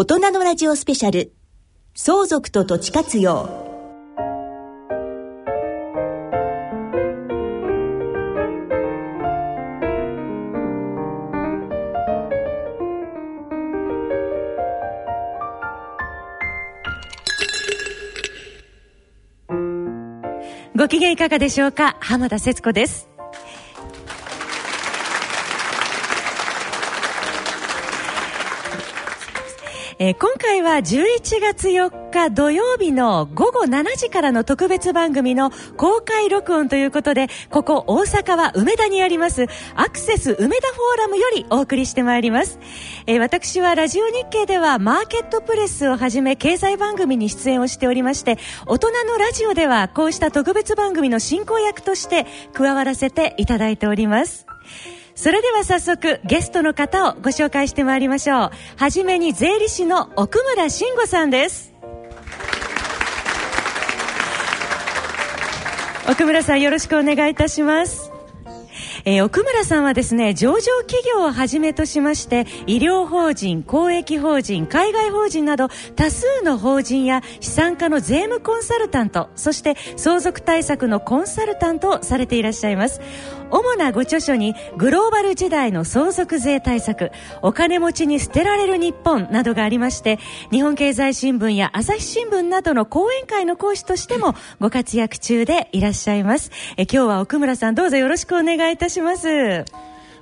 [0.00, 1.32] 大人のラジオスペシャル。
[1.92, 3.48] 相続と土地活用。
[20.76, 21.96] ご機嫌いかがでしょうか？
[21.98, 23.08] 浜田節子です。
[30.00, 42.60] えー、今回は11月4日土曜日の午後7時からの特別番組の公開録音ということでここ大阪は梅田にありますアクセス梅田フォーラムよりお送りしてまいります、
[43.06, 54.47] えー、私はラジオ日経ではマーケットプレスをはじめ経済番組に出演をしておりまして大人のラジオではこうした特別番組の進行役として加わらせていただいております。
[55.18, 58.50] それでは早速ゲストの方をご紹介してまいりましょう。
[58.76, 61.74] はじめに税理士の奥村慎吾さんです。
[66.08, 68.12] 奥村さんよろしくお願いいたします。
[69.04, 83.00] えー、奥村さんはですね上場企業をはじめとしまして医療法人公益法人海外法人など多数の法人や資産家の税務コンサルタントそして相続対策のコンサルタントをされていらっしゃいます。
[83.50, 87.10] 主なご著書にグローバル時代の相続税対策
[87.42, 90.18] お金持ちに捨てられる日本などがありまして
[90.50, 96.50] 日本経済新聞や朝日新聞などの講演会の講師としてもご活躍中でいらっしゃいます。
[96.76, 99.64] え今日は奥村さんどうぞよろしくお願いいたします。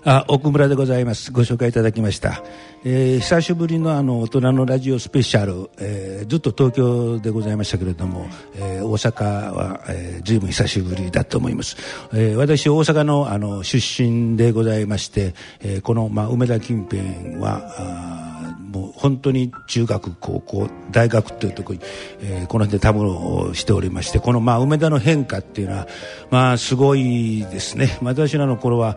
[0.09, 1.33] あ奥村でございます。
[1.33, 2.41] ご紹介いただきました、
[2.85, 11.77] えー、久しぶりのあの大人のラジオスペシャル、えー、ずっと東京でございましたけれども、えー、大阪は、えー、随分久しぶりだと思います、
[12.13, 21.85] えー、私大阪のあの出身でございまして、えー、この、まあ、梅田近辺はあもう本当に中学高校大学というところに、
[22.21, 25.89] えー、この辺でたむろをしておりましてこの、まあ、梅田の変化っていうのは、
[26.31, 27.99] まあ、すごいですね。
[28.03, 28.97] 私らの頃は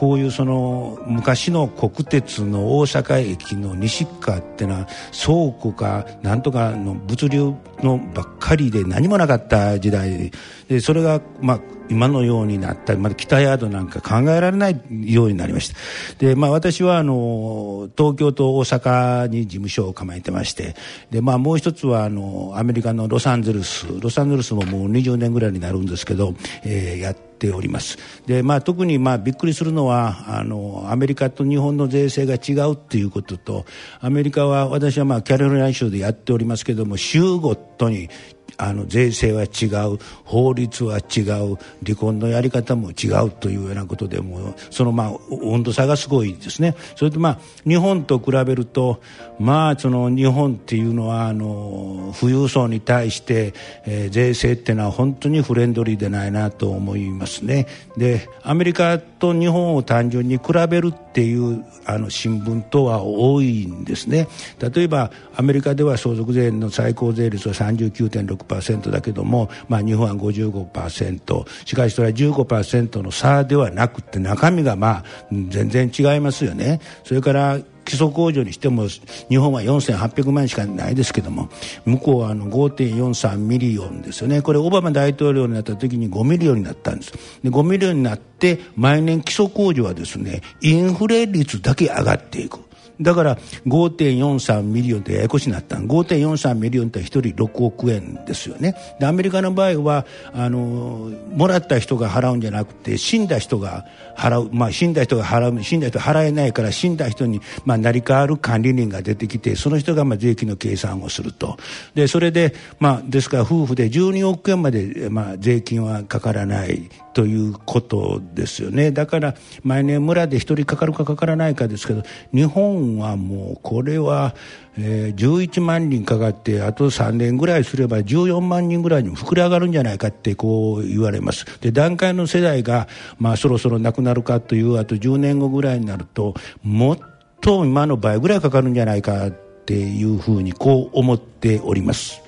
[0.00, 10.32] こういうその昔の国鉄の大阪駅の西側っていうのは倉庫かなんとかの物流のばっかりで何もなかった時代
[10.68, 11.60] でそれがまあ
[11.90, 12.94] 今のようになった。
[12.94, 14.80] りまだ北ヤードなんか考えられない
[15.12, 15.74] ようになりました。
[16.18, 20.76] でまあ私はあの東京と大阪に事務所を構えてまして
[21.10, 23.86] でまあもう一つはあのアメリカのロサンゼルス。
[24.00, 26.34] ロサンゼルスももう20年ぐらいになるんですけど、
[26.64, 27.98] えー、やってております。
[28.26, 33.64] でまあ特にまあびっくりするのはあのアメリカと日本の税制が違うっていうことと
[34.00, 38.10] アメリカは私はまあキャロライナ州でやっておりますけども州ごとに
[38.60, 45.12] あの税制は違う法律は違う離婚のやり方も違うというようなことでもそのまあ
[45.42, 46.76] 温度差がすごいですね。
[46.94, 49.00] それとまあ日本と比べると
[49.38, 53.54] まあその日本っていうのはあの富裕層に対して、
[53.86, 57.66] えー、税制っていうのは本当にフレンドリーでないなと思いますね。
[57.96, 64.28] でアメリカと日本を単純に比べるっていうあの新聞とは多いんですね。
[64.58, 68.49] 例えばアメリカでは相続税の最高税率は39.6%
[68.90, 81.48] だけども、まあ、日本は55%しかしそれは15%の差ではなくて中身がまあ全然違いますよねそれから基礎控除にしても日本は4800万円しかないですけども
[81.84, 87.12] 向こうはあの5.43 million ですよねこれオバマ大統領になった時に5 million になったんです
[87.42, 92.60] で5 million になって毎年基礎控除はですねインフレ率だけ上がっていく
[93.00, 98.74] だから5.43 million でややこしになった5.43 million って1人6億円ですよね。
[98.98, 111.56] でアメリカの場合はあのもらった人が払うんじゃなくて死んだ人が払う、まあ、死んだ人が払う死んだ人払えないから死んだ人に、まあ、成り代わる管理人が出てきてその人がまあ税金の計算をすると。
[111.94, 116.90] でそれで、まあ、ですから夫婦で12億円まで、まあ、税金はかからない。
[117.12, 124.34] ということですよねだから毎年村で1人かかるかかからないかですけど日本はもうこれは、
[124.78, 132.86] えー、11万人かかってあと3年ぐらいすれば14万人ぐらいに膨れ上がるんじゃないかってこう言われますで段階の世代が、
[133.18, 136.98] まあ、そろそろなくなるかというあと10年後ぐらいになるともっ
[137.40, 142.22] と今の倍ぐらいかかるんじゃないかっていうふうにこう思っております。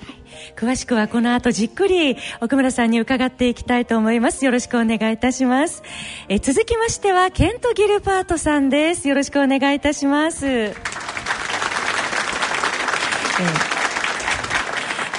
[0.55, 4.45] 詳しくはこの後じっくり奥村さんに伺っていきたいと思います。
[4.45, 5.83] よろしくお願いいたします。
[6.29, 9.07] え続きましてはケント・ギルパートさんです。
[9.07, 10.73] よろしくお願いいたします、え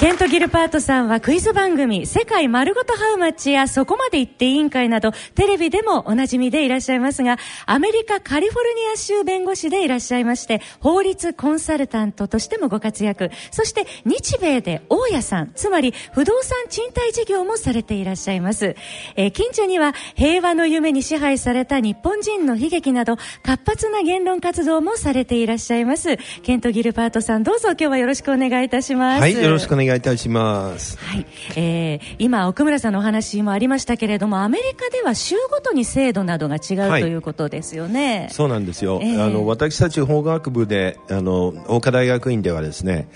[0.05, 13.31] ケント・ギルパートさんはクイズ番組、世界丸ごとハウマッチやそこまで言って委員会など、テレビでもおなじみでいらっしゃいますが、アメリカ・カリフォルニア州弁護士でいらっしゃいまして、法律コンサルタントとしてもご活躍。
[13.51, 18.77] そして、日米で大家さん、つまり不動産賃貸事業もされていらっしゃいます。
[19.17, 26.19] えー、近所には平和の夢に支配された日本人の悲劇など、活発な言論活動もされていらっしゃいます。
[26.43, 29.21] ケント・ギルパートさん、どうぞ今日はよろしくお願いいたします。
[29.23, 30.99] はい、よろしく願いいたします。
[30.99, 31.27] はい、
[31.57, 38.29] えー、今奥村さんのお話もありましたけれども、アメリカでは州ごとに制度などが違う、はい、ということですよね。
[38.31, 39.01] そうなんですよ。
[39.03, 43.09] えー、あの私たち法学部であの桜花大学院ではですね、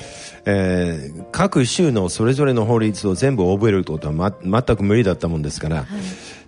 [0.44, 5.76] えー、各州のそれぞれの法律を全部覚えることは、ま、全く無理だったもんですから。
[5.76, 5.86] はい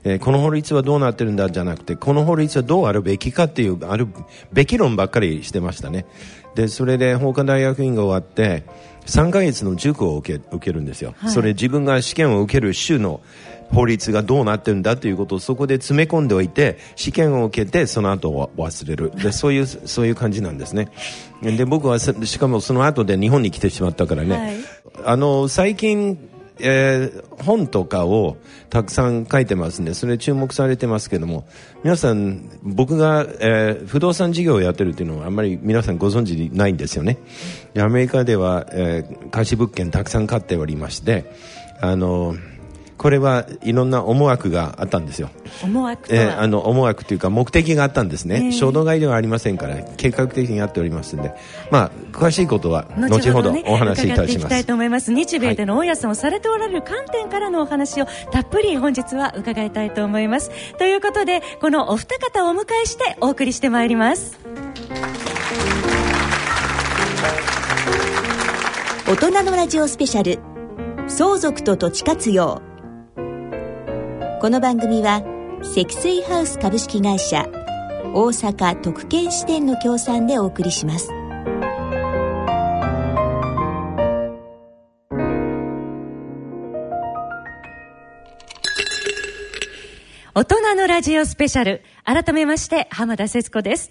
[0.02, 4.08] えー、この法律はどうなってるんだじゃなくてこの法律はどうあるべきかっていうある
[4.50, 6.06] べき論ばっかりしてましたね
[6.54, 8.64] でそれで法科大学院が終わって
[9.06, 13.20] 3ヶ月の塾を受け受けるんですよ、はい、それ自分が試験を受ける州の
[13.72, 19.12] 法律がどうなってるんだということをそこで詰め込んでおいて試験を受けてその後は忘れる。
[19.14, 20.88] でそういうそういう感じなんですね。
[21.42, 24.56] で僕はしかもその後で日本に来てしまったからね、はい、
[25.04, 26.18] あの最近
[26.62, 28.36] えー、本とかを
[28.68, 31.46] たくさん書いてますんで、それ注目されてますけども、
[31.82, 37.18] 皆さん、僕が、えー、不動産事業をやってるっていうのはあんまり皆さんご存知ないんですよね。
[37.78, 41.24] アメリカでは、えー、貸し物件たくさん買っておりまして、
[41.80, 42.34] あの
[43.00, 45.30] これはいろんな思惑があったんですよ。
[45.64, 48.52] 思惑えー、あの思惑というか目的があったんですね。
[48.52, 51.32] 衝動買いではありませんから計画的にやっておりますので、
[51.70, 54.48] まあ詳しいことは後ほどお話しいたします。
[54.50, 55.14] たいと思います。
[55.14, 60.50] 日米での大家さんをされておられる観点からのお話をたっぷり本日は伺いたいと思います。
[60.76, 64.38] ということでこのお二方をお迎えしてお送りしてまいります。
[69.08, 70.38] 大人のラジオスペシャル
[71.08, 72.60] 相続と土地活用
[74.40, 75.22] この番組は
[75.62, 77.46] 積水ハウス株式会社
[78.14, 81.10] 大阪特権支店の協賛でお送りします。
[90.32, 93.90] 大人のラジオスペシャル改めまして浜田節子です。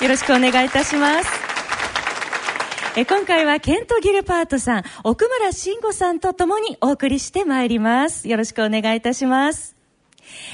[0.00, 1.49] よろしくお願いいたします。
[2.96, 8.28] え今回はケント・ギルパートさん、奥村慎吾さんと共にお送りしてまいります。
[8.28, 9.76] よろしくお願いいたします。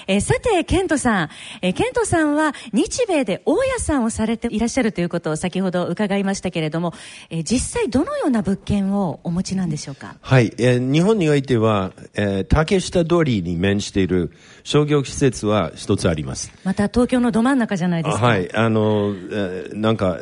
[0.06, 1.28] えさて、ケントさん、
[1.62, 6.92] えケントさんは日米で大家さんをされていらっしゃるということを先ほど伺いましたけれども、
[7.30, 10.16] え実際どのような物件をお持ちなんでしょうか？
[10.20, 14.32] はい、え日本においては、えー、竹下通りに面している
[14.62, 16.52] 商業施設は一つあります。
[16.64, 18.24] また東京のど真ん中じゃないですか？
[18.26, 20.18] はい、あの、えー、なんか、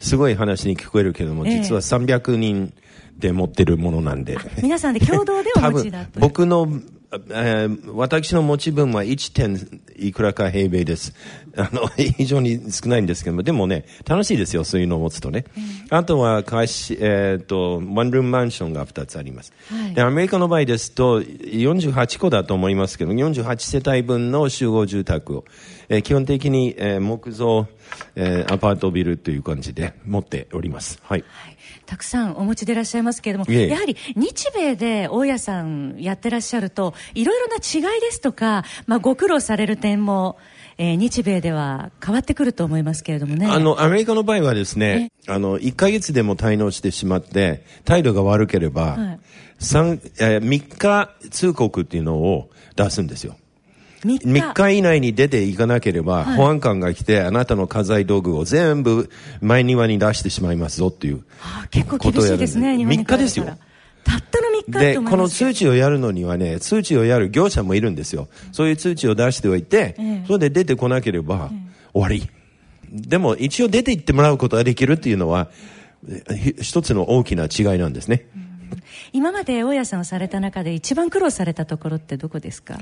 [0.00, 2.72] すごい話に聞こえるけども、実は300人
[3.18, 4.38] で持ってるものなんで。
[4.62, 6.20] 皆さんで共同でお持ちだと。
[6.20, 6.68] 僕の
[7.10, 9.34] えー、私の持ち分は 1.
[9.34, 11.14] 点いくらか平米です。
[11.56, 15.44] あの、非常に少ないんですけども、でもね、楽しいですよ、そういうのを持つとね。
[15.56, 20.02] うん、あとは、貸し、えっ、ー、と、ワンルームマンションが2つあります、はいで。
[20.02, 25.44] アメリカの場合ですと、48個だと思いますけど、48世帯分の集合住宅を、
[25.88, 27.68] えー、基本的に、えー、木造、
[28.16, 31.00] えー、アパートビルという感じで持っております。
[31.02, 31.57] はい、はい
[31.88, 40.36] たくさんお持ちでいらっしゃいますけれども、やはり日米で大家さんやってらっしゃると、いろいろな違いですとか、まあ、ご苦労される点も、
[40.76, 43.46] えー、日米では変わってくると思いますけれどもね。
[43.46, 49.20] あの、アメリカの場合はですね、あの、1ヶ月でも滞納してしまって、態度が悪ければ、はい、
[49.58, 53.38] 3, えー、3日通告っていうのを出すんですよ。
[54.04, 61.24] 3日 ,3 日以内に出ていかなければ、はい、保安官が来て、あなたの家財道具を全部前庭に出してしまいますぞっていう
[61.70, 63.46] 結構厳しいですね、3日ですよ。
[64.04, 68.28] たったの3日で、この通知をやるのにはね、通知をやる業者もいるんですよ。
[68.52, 71.50] そういう通知を出しておいて、ええ、それで出てこなければ、
[71.92, 72.28] 終わり。
[72.90, 75.48] でも、一応出て行ってもらうことができるっていうのは、
[76.62, 78.26] 一つの大きな違いなんですね。
[78.34, 78.47] うん
[79.12, 82.78] 今まで大家さんをされた中で一番苦労されたところってどこですか？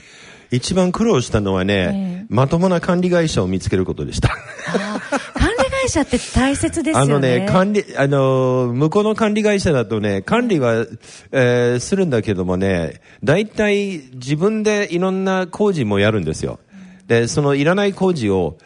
[0.50, 4.28] 一番苦労したのはね、えー、まともな管理会社を見つけることでした。
[4.28, 7.12] 管理会社って大切ですよね。
[7.12, 10.86] あのね、管理、あの、向こうの管理会社だとね、管理は、
[11.32, 16.58] えー、するんだけどもね、大体自分でいろんな工事もやるんですよ。
[17.06, 18.58] で、そのいらない工事を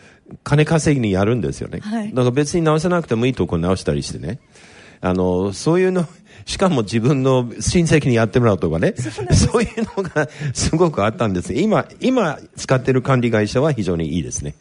[0.44, 1.80] 金稼ぎにやるんですよね。
[1.80, 4.38] はい、だから別に直さなくてもいいとこ直したりしてね。
[5.02, 6.06] あの、そういうの、
[6.50, 11.54] しかも自分の親戚にやってもらうとかね、そういうのがすごくあったんです。
[11.54, 14.56] 今、今使ってる管理会社は非常にいいですね。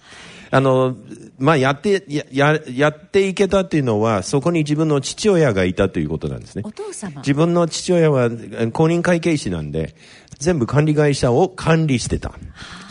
[0.51, 0.95] あの、
[1.39, 6.61] まあ、やってやや、やっていけたっていうのは、そこに自分の父親がいたということなんですね。
[6.63, 9.95] お父様自分の父親は公認会計士なんで、
[10.37, 12.33] 全部管理会社を管理してた。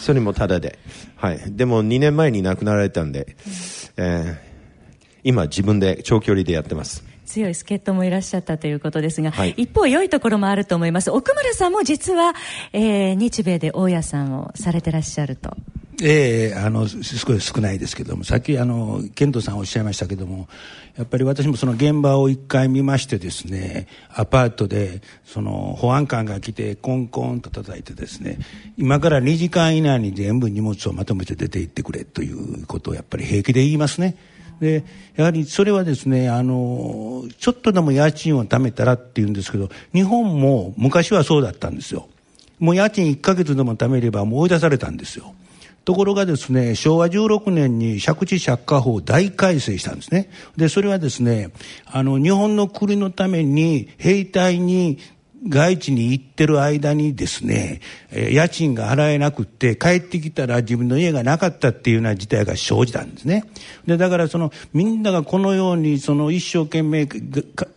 [0.01, 0.81] それもただで。
[1.15, 1.41] はい。
[1.47, 3.37] でも2年前に亡くなられたんで、
[3.97, 4.49] えー
[5.25, 7.05] 今自分で長距離でやってます。
[7.29, 9.55] 強い助っ人もいらっしゃったということですが、はい。
[9.57, 11.11] 一方良いところもあると思います。
[11.11, 12.35] 奥村さんも実は、
[12.73, 15.57] えー日米で大家さんをされてらっしゃると。
[16.01, 20.49] ええあのす少し少ないですけどもさっきあの健人さんおっしゃいましたけども
[20.97, 28.39] やっぱり私もその現場を一回見ましてですねアパートでその保安官が来てコンコンと叩いてですね
[28.77, 34.17] 今から2時間以内に全部荷物をまとめて出て行ってくれということをやっぱり平気で言いますね。
[34.61, 34.85] で
[35.17, 42.09] やはりそれはですねあのちょっとでも家賃を貯めたらっていうんですけど日本も昔はそうだったんですよ。
[42.59, 45.35] もう家賃1ヶ月でも貯めればもう追い出されたんですよ。
[45.85, 50.29] ところがですね昭和16年に借地借家法を大改正したんですね。
[50.57, 51.51] でそれはですね
[51.87, 54.99] あの日本の国のために兵隊に
[55.47, 57.81] 外地に行ってる間にですね、
[58.11, 63.45] 家賃が払えなくって帰ってきたら自分の家がなかったっていうような事態が生じたんですね。
[63.87, 67.09] で、だからそのみんながこのようにその一生懸命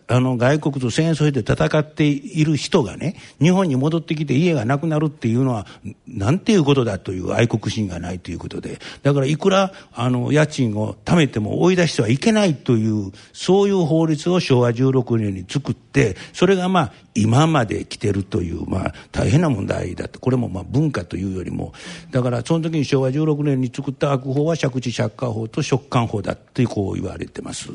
[0.08, 5.68] あの外国と戦争で戦っている人がね、日本に戻ってきて家がなくなるっていうのは
[6.08, 20.20] なんていうことだという愛国心がないということで、だからいくらあの家賃を貯めても追い出してはいけないという、そういう法律を昭和16年に作って、それがまあ今まで来てるという、まあ大変な問題だと。
[20.20, 21.74] これもまあ文化というよりも、
[22.12, 27.70] だからその時に昭和16年に作った悪法は借地借家法と借款法だってこう言われてます。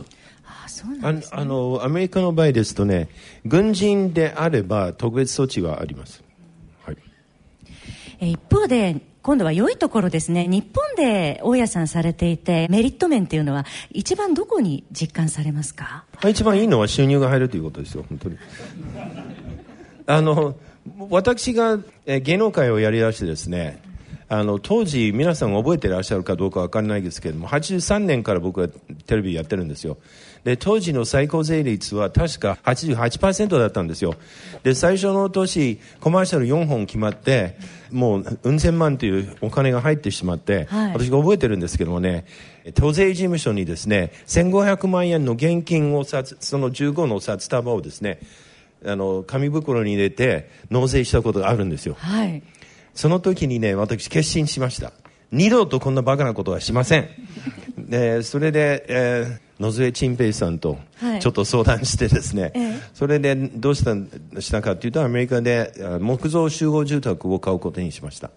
[0.45, 3.09] ああそうなんああの、アメリカの場合ですとね、
[3.45, 6.23] 軍人であれば特別措置はあります。
[6.85, 6.97] はい。
[8.21, 16.05] えー一方で今度は良いところですね日本で大家さんされていてメリット面っていうのは一番どこに実感されますか？
[16.29, 18.37] 一番いいのは収入が入るということですよ、本当に。
[20.07, 20.55] あの、
[21.11, 23.83] 私が芸能界をやりだしてですね、
[24.29, 28.69] あの、当時皆さん覚えてらっしゃるかどうかわからないですけれども、83年から僕は
[29.07, 29.99] テレビやってるんですよ。
[30.47, 34.15] で、当時の最高税率は確か88%だったんですよ。
[34.63, 37.59] で、最初の年、コマーシャル4本決まって、
[37.91, 42.27] もう、うん千万というお金が入ってしまって、はい私が覚えてるんですけどもね、
[42.75, 48.21] 都税事務所にですね、1500万円の現金を札、その15の札束をですね、
[48.85, 51.97] あの、紙袋に入れて納税したことがあるんですよ。
[51.99, 52.41] はい
[52.95, 54.93] その時にね、私決心しました。
[55.33, 57.09] 二度とこんなバカなことはしません。
[57.77, 61.21] で、それで、えー野添陳平さんとはい。
[61.21, 62.81] ちょっと相談してですね、ええ。
[62.95, 63.95] それでどうした
[64.41, 68.31] したかというと、アメリカであ木造集合住宅を買うことにしました。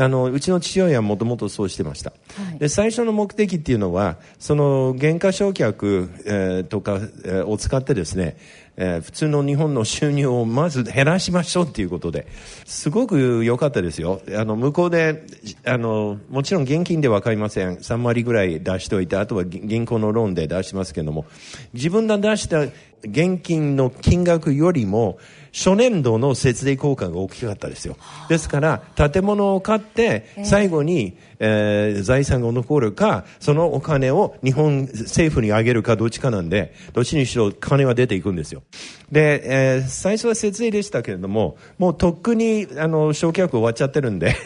[0.00, 2.58] あのうちの父親はもともとそうしてました、はい。
[2.58, 8.36] で最初の目的っていうのはその減価償却、えーとか、えーを使ってですね、
[8.80, 12.26] えー普通の日本の収入をまず減らしましょうっていうことで
[12.64, 14.20] すごく良かったですよ。
[14.36, 15.26] あの向こうで
[15.64, 17.76] あのもちろん現金では買いません。
[17.76, 21.26] 3割ぐらい出しておいてあとは銀行のローンで出しますけども
[21.74, 22.66] 自分が出した
[23.02, 25.18] 現金の金額よりも
[25.52, 27.96] 初年度の節税効果が大きかったですよ。
[28.28, 38.62] ですから、建物を買って、最後に、えー財産が残るか、そのお金を日本政府にあげるかどっちかなんで、どっちにしろ金は出ていくんですよ。
[39.10, 44.36] で、えー最初は節税でしたけれども、もうとっくに、あの、償却終わっちゃってるんで、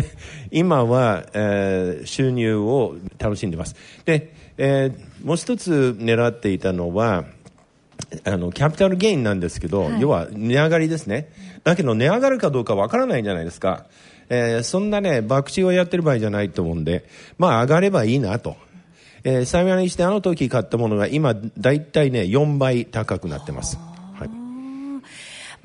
[0.50, 3.74] 今は、えー収入を楽しんでます。
[4.04, 7.24] で、えーもう一つ狙っていたのは、
[8.24, 11.28] あの、キャピタルゲインなんですけど、はい要は値上がりですね。
[11.64, 13.86] だけど値上がるかどうかわからないじゃないですか。
[14.28, 17.04] えーそんなね、博打をやってる場合じゃないと思うんで、
[17.38, 18.56] まあ上がればいいなと。
[19.24, 23.78] えー幸いにしてあの時買ったものが今、だいたいね、4倍高くなってます。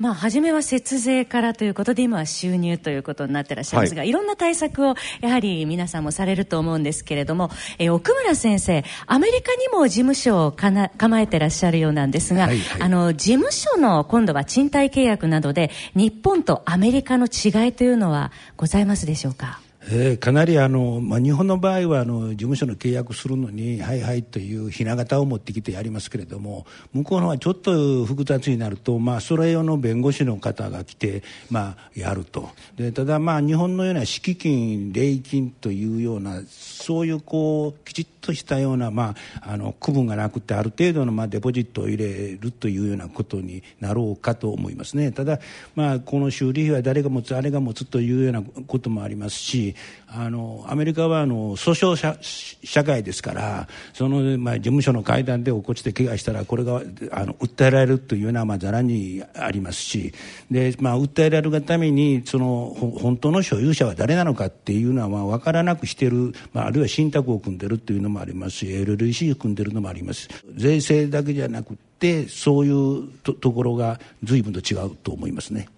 [0.00, 0.02] い。
[0.02, 19.60] まあ、初めは節税からということで、今は収入ということになってらっしゃいますが、、はいろんな対策をやはり皆さんもされると思うんですけれども、えー奥村先生、アメリカにも事務所をかな構えてらっしゃるようなんですが、はいはいあの、事務所の今度は賃貸契約などで、日本とアメリカの違いというのはございますでしょうか？
[19.90, 45.12] えーかなりあの、まあ、日本の場合はあの事務所の契約するのに、はいはいというひな形を持ってきてやりますけれども、向こうの方はちょっと複雑になると、まあ、それ用の弁護士の方が来て、まあ、やると、でただ、日本のような敷金、礼金というような、そういうこうきちっととしたような、まあ、あの区分がなくて、ある程度の、まあ、デポジットを入れるというようなことになろうかと思いますね。
[45.12, 45.40] ただ、
[45.74, 49.74] まあ、この修理費は誰が持つ、あれが持つというようなこともありますし、
[50.10, 52.16] あのアメリカはあの訴訟社
[52.64, 56.80] 社会ですからその、まあ、事務所の階段で落っこちて怪我したらこれが
[57.12, 60.14] あの訴えられるというのはまあざらにありますし
[60.50, 70.28] で、まあ、訴えられるがためにその本当の所有者は誰なのかっていうのはまあ分からなくしている、まあ、あるいは信託を組んでるというのもありますし LLC を組んでるのもあります。
[70.54, 75.68] 税制だけじゃなくてそういうとところが随分と違うと思いますね。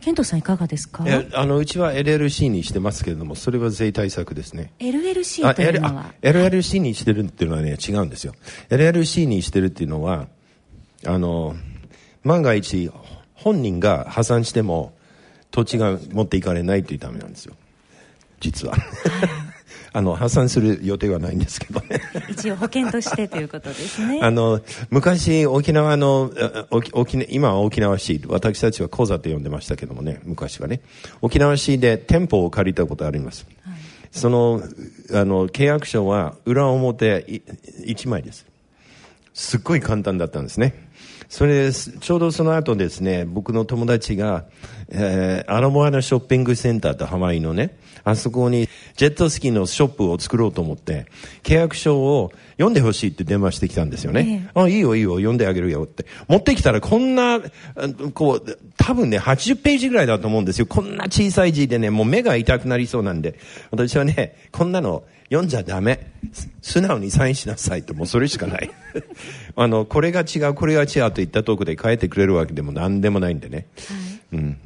[0.00, 1.04] 健人さんいかがですか？
[1.32, 4.72] あのうちは LLC にしてますけれどもそれは税対策ですね。
[4.78, 8.34] LLC というのは？LLC にしてるっていうのはね違うんですよ。
[8.68, 10.26] LLC にしてるっていうのは
[11.06, 11.56] あの
[12.22, 12.90] 万が一
[13.34, 14.92] 本人が破産しても
[15.50, 17.54] 土地が持っていかれないというためなんですよ。
[18.40, 18.74] 実は
[19.96, 22.00] あの破産する予定はないんですけどね。
[22.28, 24.18] 一応保険としてということですね。
[24.26, 24.60] あの
[24.90, 26.32] 昔沖縄の
[26.70, 30.80] 沖今は沖縄市私たちは講座と呼んでましたけどもね昔はね。
[31.22, 33.74] 沖縄市で店舗を借りたことあります、はい、
[34.10, 34.64] その
[35.12, 37.24] あの契約書は裏表
[37.86, 38.46] 1枚です。
[39.32, 40.74] すっごい簡単だったんですね。
[41.28, 44.44] それちょうどその後ですね僕の友達が、
[44.88, 51.06] えー、アロモアナショッピングセンターとハワイのねあそこにジェットスキーのショップを作ろうと思って、
[51.42, 54.42] 契約書を読んでほしいって電話してきたんですよね。
[54.54, 56.04] ええ、あ、いいよいいよ、読んであげるよって。
[56.28, 57.40] 持ってきたらこんな、
[58.12, 60.66] こう、多分ね、80ページぐらいだと思うんですよ。
[60.66, 63.38] こんな小さい字でね、もう目が痛くなりそうなんで。
[63.70, 66.12] 私はね、こんなの読んじゃダメ。
[66.62, 68.70] 素直にサインしなさいと、もうそれしかない。
[69.56, 73.66] あの、これが違う、これが違うと言ったとこで変えてくれるわけでも何でもないんでね。
[74.32, 74.56] はい、うん。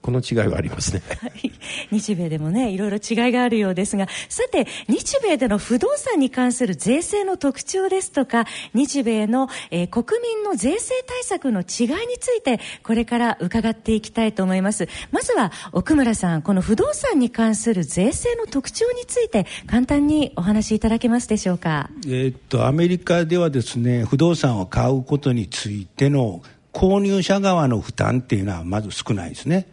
[0.00, 1.52] この違いはありますね、はい、
[1.90, 14.88] 日米でもねいろいろ違いがあるようですがさて日米での不動産に関する税制の特徴ですとか日米の、えー、国民の税制対策の違いについてこれから伺っていきたいと思います。
[15.10, 21.90] まずは奥村さんこの不動産に関する税制の特徴について簡単にお話しいただけますでしょうか？
[22.06, 29.66] えー、っとアメリカではですね不動産を買うことについての購入者側の負担っていうのはまず少ないですね。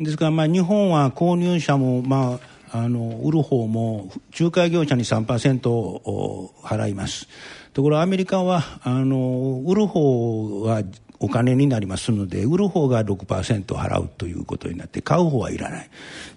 [0.00, 2.38] ですから、まあ、日本は購入者も、ま
[2.72, 7.28] あ、あの売る方も仲介業者に3%を払います。
[7.72, 10.82] ところアメリカはあの売る方は
[11.18, 15.90] お金になりますので売る方が6%払うということになって買う方はいらない。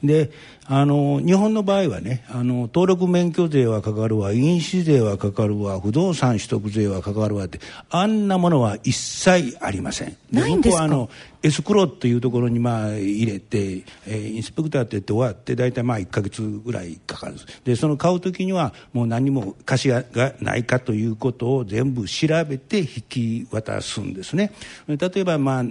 [0.04, 0.32] で
[0.72, 10.16] あの日本の場合はねあの登録免許税はかかるわ印紙税はかかるわ不動産取得税はかかるわってあんなものは一切ありません。
[10.32, 10.84] ないんですか？
[10.84, 11.10] あの
[11.42, 20.04] エスクロというところにまあ入れて、えー、インスペクターって言って終わって大体まあ1か月ぐらいかかるでその買う時にはもう何も貸しが
[20.40, 24.52] ないかということを全部調べて引き渡すんですね。
[24.88, 25.64] 例えばまあ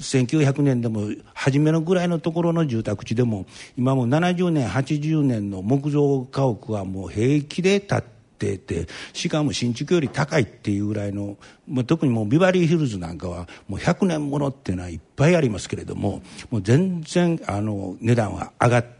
[0.00, 11.36] 1900年でも初めのぐらいのところの住宅地でも今も70年80年の木造家屋はもう平気で建っていててしかも新築より高いっていうぐらいの、
[11.68, 18.99] まあ、特にもうビバリーヒルズなんかはもう100年ものっていうのはいっぱいありますけれどももう全然あの値段は上がって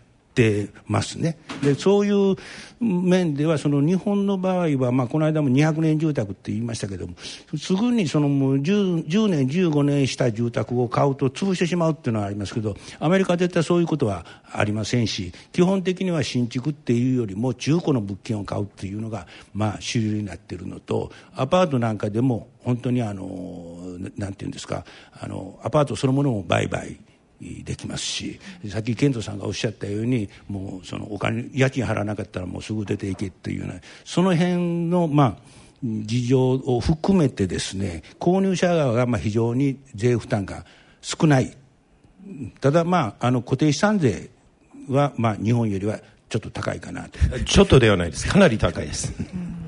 [0.87, 1.39] ますね。
[1.63, 2.37] でそういう
[2.81, 7.15] 面ではその日本の場合は、まあ、この間も200年住宅って言いましたけども
[7.59, 23.79] すぐにそのもう 10, 10年15年した住宅を買うと潰してしまうっていうのはありますけどアメリカは絶対そういうことはありませんし基本的には新築っていうよりも中古の物件を買うっていうのが、まあ、主流になってるのとアパートなんかでも本当にあの
[24.17, 24.85] なんていうんですか
[25.21, 26.99] あのアパートそのものも売買
[27.41, 35.37] できますしさっき健人さんがおっしゃったようにもうそのお金家賃払わなかったらもうすぐ出ていけっていうようなその辺のまあ
[35.83, 40.67] 事情を含めてですね購入者側がまあ非常に税負担が
[41.01, 41.57] 少ない。
[42.61, 44.29] ただまああの固定資産税
[44.89, 45.99] はまあ日本よりは
[46.29, 47.19] ちょっと高いかなと。
[47.45, 48.29] ちょっとではないです。
[48.29, 49.15] かなり高いです。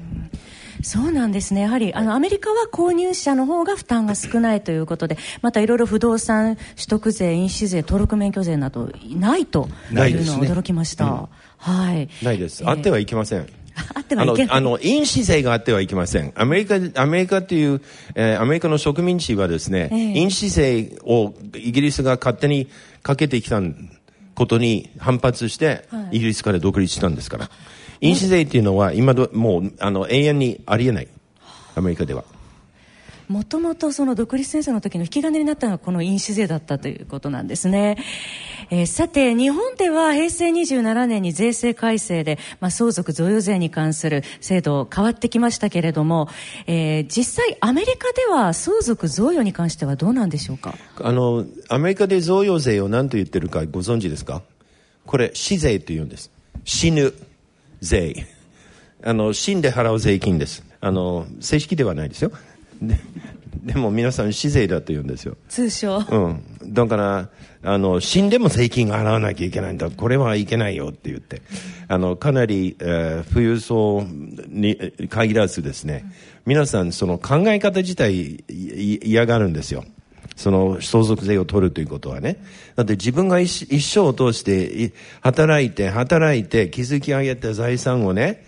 [0.82, 1.62] そうなんですね。
[1.62, 11.04] やはり、あの、アメリカは購入者の方が負担が少ないということで、またいろいろ不動産取得税、印紙税、登録免許税などないというのは驚きました。
[11.04, 11.26] ねうん、
[11.58, 12.08] はい。
[12.22, 12.68] ないです。
[12.68, 13.46] あってはいけません。
[13.94, 14.56] あってはいけない。
[14.56, 16.32] あの、印紙税があってはいけません。
[16.34, 17.80] アメリカ、アメリカっていう、
[18.14, 22.68] えー、アメリカの植民地はですね、えー、印紙税をイギリスが勝手に
[23.02, 23.60] かけてきた
[24.34, 27.50] ことに反発して、はい、イギリスから独立したんですから。
[28.02, 31.08] 印紙税っていうのは今どもうあの永遠にありえない。
[31.74, 32.24] アメリカでは。
[33.28, 37.96] もともとその独立戦争の時の引き金になったのはこの印紙税だったということなんですね、
[38.68, 46.28] えー、さて日本では平成27年に税制改正で、まあ、相続贈与税に関する制度変わってきましたけれども、
[46.66, 50.74] えー、実際アメリカでは相続贈与に関してはどうなんでしょうか？
[51.00, 54.42] あのアメリカで贈与税を何と言ってるかご存知ですか？
[55.06, 56.30] これ死税と言うんです。
[56.64, 57.14] 死ぬ
[57.82, 58.26] 税。
[59.04, 60.64] あの死んで払う税金です。
[60.80, 62.32] あの正式ではないですよ。
[62.80, 62.98] で
[63.64, 65.36] でも皆さん死税だと言うんですよ。
[65.48, 65.98] 通称。
[65.98, 66.42] うん、
[66.72, 67.28] だから
[67.62, 69.90] あの死んでも税金が払わなきゃいけないんだ。
[69.90, 71.42] これはいけないよって言って。
[71.88, 74.02] あのかなり、えー富裕層
[74.48, 74.76] に
[75.08, 76.04] 限らずですね。
[76.44, 79.84] 皆さんその考え方自体嫌がるんですよ
[80.36, 82.42] その相続税を取るということはね
[82.76, 88.44] だって自分が一生を通して働いて働いて築き上げた財産をね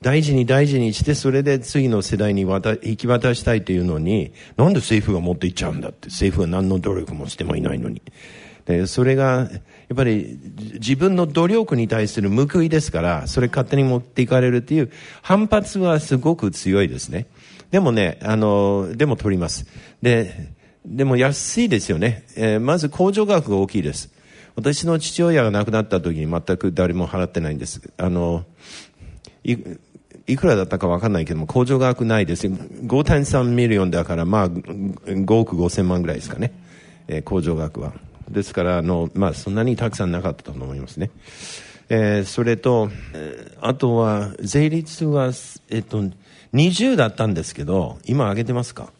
[0.00, 8.00] 大事に大事にして、それで次の世代に渡引き渡したいというのに、なんで政府が持っていっちゃうんだって、政府は何の努力もしてもいないのに。
[8.66, 9.48] で、それが、
[9.88, 10.38] やっぱり
[10.74, 14.90] 自分の努力に対する報いですから、それ勝手に持っていかれるっていう
[15.22, 17.26] 反発はすごく強いですね。
[17.70, 19.66] でもね、あの、でも取ります。
[20.00, 20.50] で、
[20.84, 22.24] でも安いですよね。
[22.36, 24.10] えーまず控除額が大きいです。
[24.56, 27.92] 私の父親が亡くなった時に全く誰も払ってないんです。
[27.96, 28.44] あの、
[29.44, 29.56] い
[30.26, 32.48] いくらだったかわかんないけども、控除額ないです。
[32.48, 36.52] 5.3ミリオンだから、まあ、5億5千万ぐらいですかね。
[37.06, 37.92] えー控除額は。
[38.28, 41.10] ですから、あの、まあ、そんなにたくさんなかったと思いますね。
[41.88, 45.32] えーそれと、えーあとは、税率は、
[45.70, 46.02] えっと、
[46.52, 48.92] 20だったんですけど、今上げてますか、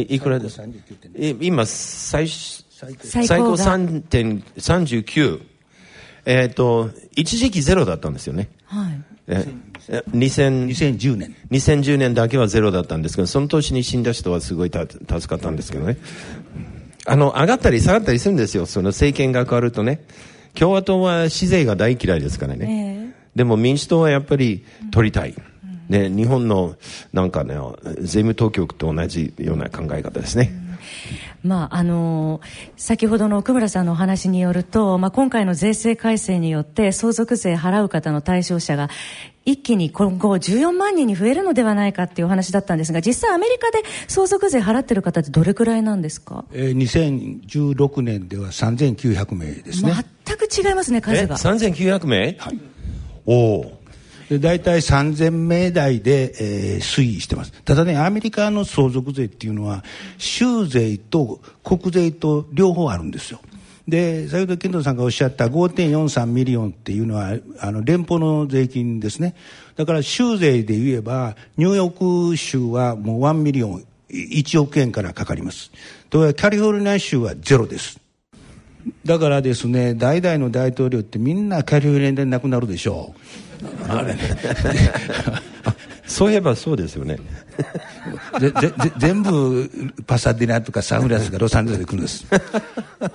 [0.00, 0.48] いくらで？
[0.48, 5.42] す最高39点え今、最、最高最最高高が3.39。
[6.24, 8.48] えっ、と、一時期ゼロだったんですよね。
[8.64, 9.44] はいえ
[9.88, 15.96] え2000 2010年2010年だけはゼロだったんですけど、その年に死んだ人はすごいた助かったんですけどね。
[17.04, 18.66] あの、上がったり下がったりするんですよ。
[18.66, 20.04] その政権が変わるとね。
[20.54, 23.14] 共和党は死税が大嫌いですからね。
[23.34, 25.34] でも民主党はやっぱり取りたい。
[25.92, 26.74] ね、日本の
[27.12, 27.54] なんかね、
[28.00, 30.52] 税務当局と同じような考え方ですね。
[31.44, 32.40] まああの
[32.76, 38.90] 先ほどの奥村さんのお話によると、まあ、今回の税制改正によって相続税払う方の対象者が
[39.44, 46.44] 一気に今後14万人に増えるのではないかっていうお話だったんですが実際アメリカで相続税払ってる方ってどれくらいなんですか？
[46.52, 46.76] えー
[47.50, 52.36] 2016年では3900名ですね、全く違いますねえ、数が3900名？
[52.38, 52.58] はい。
[53.26, 53.81] おお。
[54.32, 57.52] で大体3000名台で、えー推移してます。
[57.64, 59.84] ただねアメリカの相続税っていうのは
[60.16, 63.40] 州税と国税と両方あるんですよ。
[63.86, 69.34] で先ほど健藤さんがおっしゃった5.43 million っていうのはあの連邦の税金ですね。
[69.76, 75.70] だから州税で言えばニューヨーク州はもう1 million 1億円からかかります。
[76.08, 78.01] ところがカリフォルニア州はゼロです。
[79.04, 83.92] だからですね代々の大統領ってみんなカリフォルニアで亡くなるでしょう。
[83.92, 84.16] あれ
[86.06, 87.16] そういえばそうですよね。
[88.38, 89.70] ぜぜぜ全部
[90.06, 92.26] パサディナとかサンフランシスコかロサンゼルスで来るんです。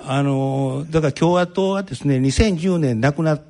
[0.04, 3.42] あのだから共和党はですね2010年亡くなっ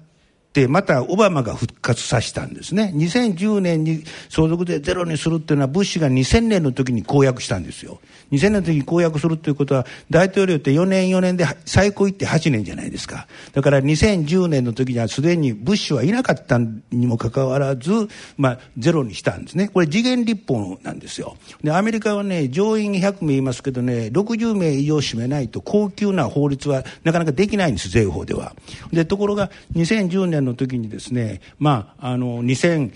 [0.51, 2.91] てまたオバマが復活させたんですね。
[2.95, 8.01] 2010年に相続税ゼロにするっていうのはブッシュが2000年の時に公約したんですよ
[8.31, 13.27] 2000年の時に公約するということは大統領って4年4年で最高行って8年じゃないですか。
[13.53, 17.91] だから2010年の時にはすでにブッシュはいなかったにもかかわらず、
[18.37, 19.69] まあ、ゼロにしたんですね。
[19.69, 21.37] これ次元立法なんですよ。
[21.63, 28.55] でアメリカはね上院100名いますけどね60名以上占めないと高級な法律はなかなかできないんです税法では。
[28.91, 32.91] でところが2010年の時にですねまああの2000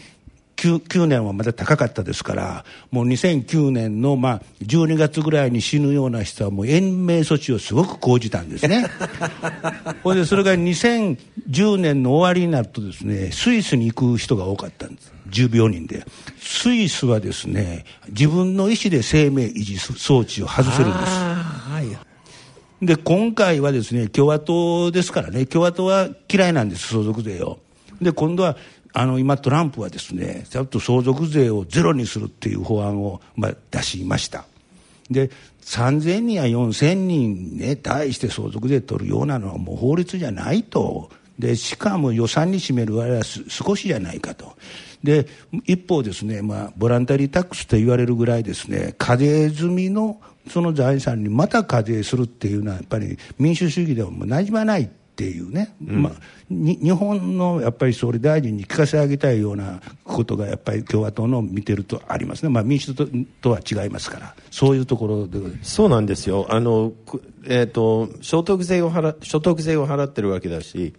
[0.62, 8.86] 9, 9年はまだ高かったですからもう2009年のまあ12月ぐらいに死ぬような人はもう延命措置をすごく講じたんですね。
[10.04, 15.12] ほいでそれが2010年の終わりになるとですねスイスに行く人が多かったんです。
[15.32, 16.06] 10病人で。
[16.40, 22.12] スイスはですね自分の意思で生命維持装置を外せるんです。
[22.84, 25.48] で今回はですね共和党ですからね。
[25.48, 27.60] 共和党は嫌いなんです相続税を。
[28.00, 28.58] で今度は
[28.94, 34.46] あの今トランプはですねちゃんと相続税をゼロにするっていう法案を、まあ、出しました。
[35.10, 35.30] で
[35.62, 41.10] 3000人や4000人ね対して相続税取るようなのはもう法律じゃないと。
[41.40, 44.56] でしかも予算に占める割合はす少しじゃないかと。
[45.04, 45.28] で
[45.66, 56.14] 一方ですね、まあ、ボランタリータックスと言われるぐらいですね課税済みのその財産にまた課税するっていうのはやっぱり民主主義ではもう馴染まないっていうね、まあ、
[56.50, 63.06] に日本のやっぱり総理大臣に聞かせてあげたいようなことがやっぱり共和党の見てるとありますね、まあ、民主党
[63.42, 64.36] とは違いますから。
[64.50, 66.48] そういうところでそうなんですよ。
[66.50, 70.94] あの、くえっ、と、所得税を払、所得税を払ってるわけだし、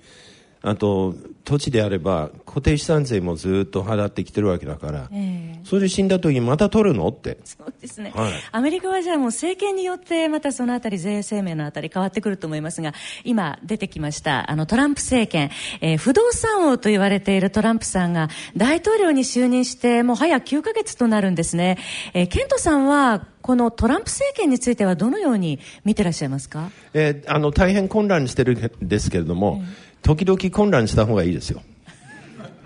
[0.62, 7.38] あと土地であれば固定資産税もずっと払ってきてるわけだから、えそれで死んだ時にまた取るのって。
[7.44, 8.32] そうですね、はい。
[8.52, 12.94] アメリカはじゃあもう政権によってまたそのあたり税制面のあたり変わってくると思いますが
[13.24, 21.78] 今出てきましたあのトランプ政権、えー不動産王と言われているトランプさんが大統領に就任してもう早9ヶ月となるんですね、
[22.14, 26.70] えーケントさんはこのトランプ政権についてはどのように見てらっしゃいますか？
[26.94, 29.62] えーあの大変混乱してるんですけれども、
[30.02, 31.62] 時々混乱した方がいいですよ。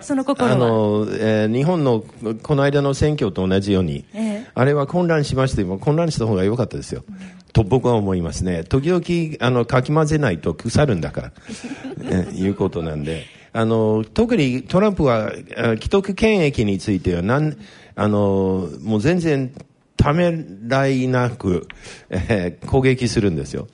[0.01, 0.55] その心は？
[0.55, 2.05] あの、えー日本の
[2.43, 4.47] この間の選挙と同じように、ええ。
[4.55, 7.05] あれは混乱しましても混乱した方が良かったですよ、
[7.53, 8.63] と僕は思いますね。
[8.65, 11.33] 時々あのかき混ぜないと腐るんだから、
[12.05, 13.25] えーいうことなんで。
[13.53, 17.57] あの特にトランプはあ既得権益についてはなん
[17.95, 19.51] あのもう全然
[19.97, 21.67] ためらいなく、
[22.11, 23.67] えー攻撃するんですよ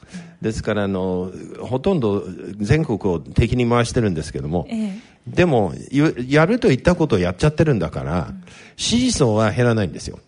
[0.42, 2.24] ですからあのほとんど
[2.58, 8.32] 全国を敵に回してるんですけども、えでもゆやると言ったことをやっちゃってるんだから、
[8.76, 10.18] 支持層は減らないんですよ。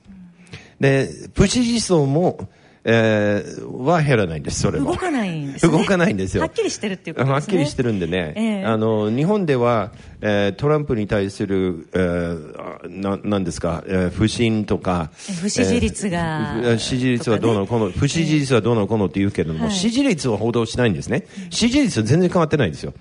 [0.79, 2.49] で不支持層も、
[2.85, 5.73] えーは減らないんですそれも動かないんですね。
[5.73, 6.43] 動かないんですよ。
[6.43, 7.33] はっきりしてるっていうことですね。
[7.35, 8.65] はっきりしてるんでね、ええ。
[8.65, 21.27] あの日本では、えートランプに対する、えーあななんですか、えー不信とか不支持率がえー支持率はどうのこの、不支持率はどうのこうのって言うけれども、はい支持率を報道しないんですね。
[21.51, 22.93] 支持率は全然変わってないんですよ。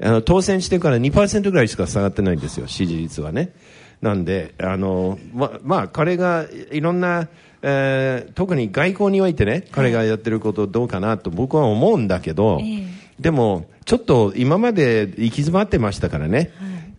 [0.00, 3.52] あの当選してから2%ぐらいしか下がってないんですよ支持率はね。
[4.00, 7.28] なんであのままあ彼がいろんな
[7.62, 12.86] えー特に外交においてね、彼がやってることどうかなと僕は思うんだけど、え
[13.20, 16.52] でも、ちょっと今まで行き詰まってましたからね、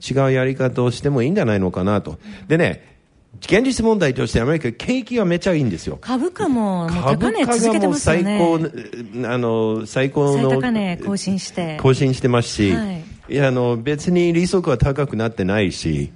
[0.10, 2.20] 違うやり方をしてもいいんじゃないのかなと。
[2.48, 2.98] でね、
[3.42, 5.98] 現実問題としてアメリカ、景気がめちゃいいんですよ。
[6.02, 10.50] 株価も高株価値続けてますよね最高、あの、最高の。
[10.50, 16.12] 最高値更新して更新してますし、はいいや、あの、別に利息は高くなってないし、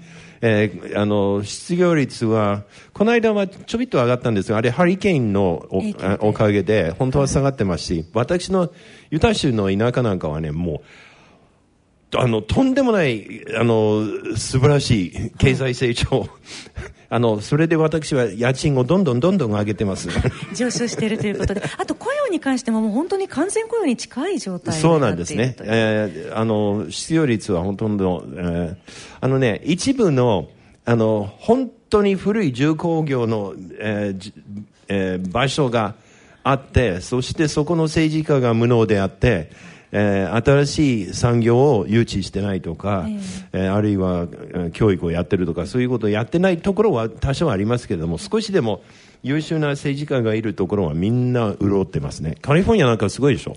[0.45, 5.65] えーあの、失業率は、この間はちょびっと上がったんですが、あれハリケーンの
[6.19, 8.69] おかげで、本当は下がってますし、私の
[9.09, 10.81] ユタ州の田舎なんかはね、もう、
[12.19, 16.27] あの、とんでもない、あの、素晴らしい経済成長。
[17.09, 20.09] あの、それで私は家賃をどんどんどんどん上げてます。
[20.55, 25.55] 上昇しているということで、あと雇用に関してももう本当に完全雇用に近い状態にそうなんですね。
[25.61, 28.75] えーあの、失業率はほとんど、えー
[29.21, 30.47] あのね、一部の、
[30.85, 34.33] あの、本当に古い重工業の、えーじ
[34.87, 35.93] えー場所が
[36.43, 39.51] あって、そしてそこの政治家が無能であって、
[39.95, 43.05] えー新しい産業を誘致してないとか、
[43.53, 48.81] えーあるいは、えー教育をやってるとか、そういうことをやってないところは多少ありますけれども、少しでも
[49.21, 52.35] 優秀な政治家がいるところはみんな潤ってますね。
[52.41, 53.55] カリフォルニアなんかすごいでしょ？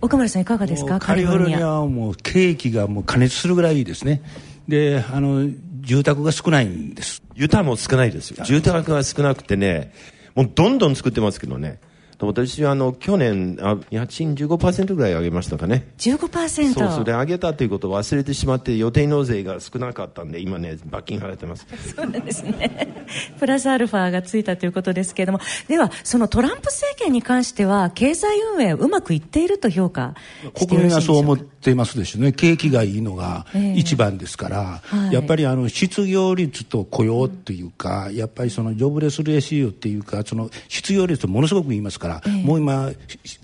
[0.00, 0.98] 岡村さんいかがですか？
[0.98, 1.80] カリフォルニアア。
[1.80, 4.22] はもう景気がもう加熱するぐらいいいですね。
[4.66, 7.22] で、あの、住宅が少ないんです。
[7.34, 8.44] ユタも少ないですよ。
[8.44, 9.92] 住宅が少なくてね、
[10.34, 11.78] もうどんどん作ってますけどね。
[12.26, 15.88] 私はあの、去年、あ家賃15%ぐらい上げましたかね。
[15.98, 16.74] 15%。
[16.74, 21.66] そう、それ上げたということを忘れてしまって予定納税が少なかったんで、今ね、罰金払ってます。
[21.94, 23.04] そうなんですね。
[23.38, 30.14] プラスアルファがついたということですけれども、では、そのトランプ政権に関しては、経済運営うまくいっていると評価
[30.56, 32.32] して国民はそう思っよていますでしょうね。
[32.32, 33.74] 景気がいいのがええ。
[33.76, 35.12] 一番ですから、はい。
[35.12, 42.92] やっぱりあの失業率と雇用っていうか、やっぱりそのジョブレスレシオっていうか、その失業率とものすごく言いますから、もう今、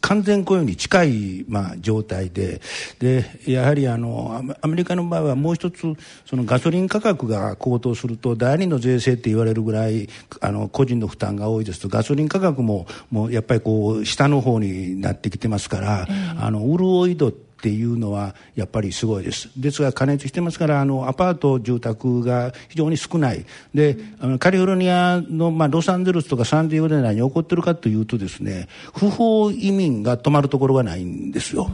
[0.02, 2.60] 完全雇用に近い、まあ、状態で、
[2.98, 5.80] で、やはりあの、アメリカの場合はもう一つ、
[6.26, 10.08] そのガソリン価格が高騰すると、第二の税制って言われるぐらい、
[10.40, 19.50] あの、個人の負担が多いですと、ガソリン価格も、もうやっぱりこう、下の方になってきてますから、あの、潤い度っていうのはやっぱりすごいです。
[19.56, 23.44] ですが加熱してますから、あの、アパート、住宅が非常に少ない。
[23.74, 31.70] で、あのカリフォルニアの、まあ、ロサンゼルスとかサンディエゴで何起こってるかというとですね、不法移民が泊まるところがないんですよ。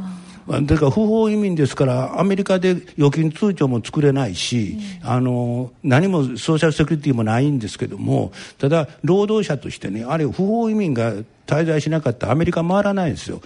[0.48, 11.14] だから不法移民ですから、アメリカで預金通帳も作れないし、あの、何もソーシャルセキュリティもないんですけども、ただ、労働者としてね、あるいは不法移民が
[11.46, 13.40] 滞在しなかったらアメリカ回らないんですよ。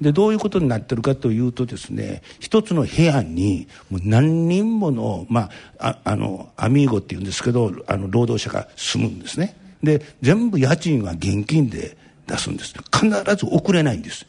[0.00, 9.56] で、どういうことになってるかというとですね、一つの部屋にもう何人もの、まあ、あの、アミーゴって言うんですけど、あの、労働者が住むんですね。
[9.82, 12.74] で、全部家賃は現金で出すんです。
[12.92, 14.26] 必ず遅れないんです。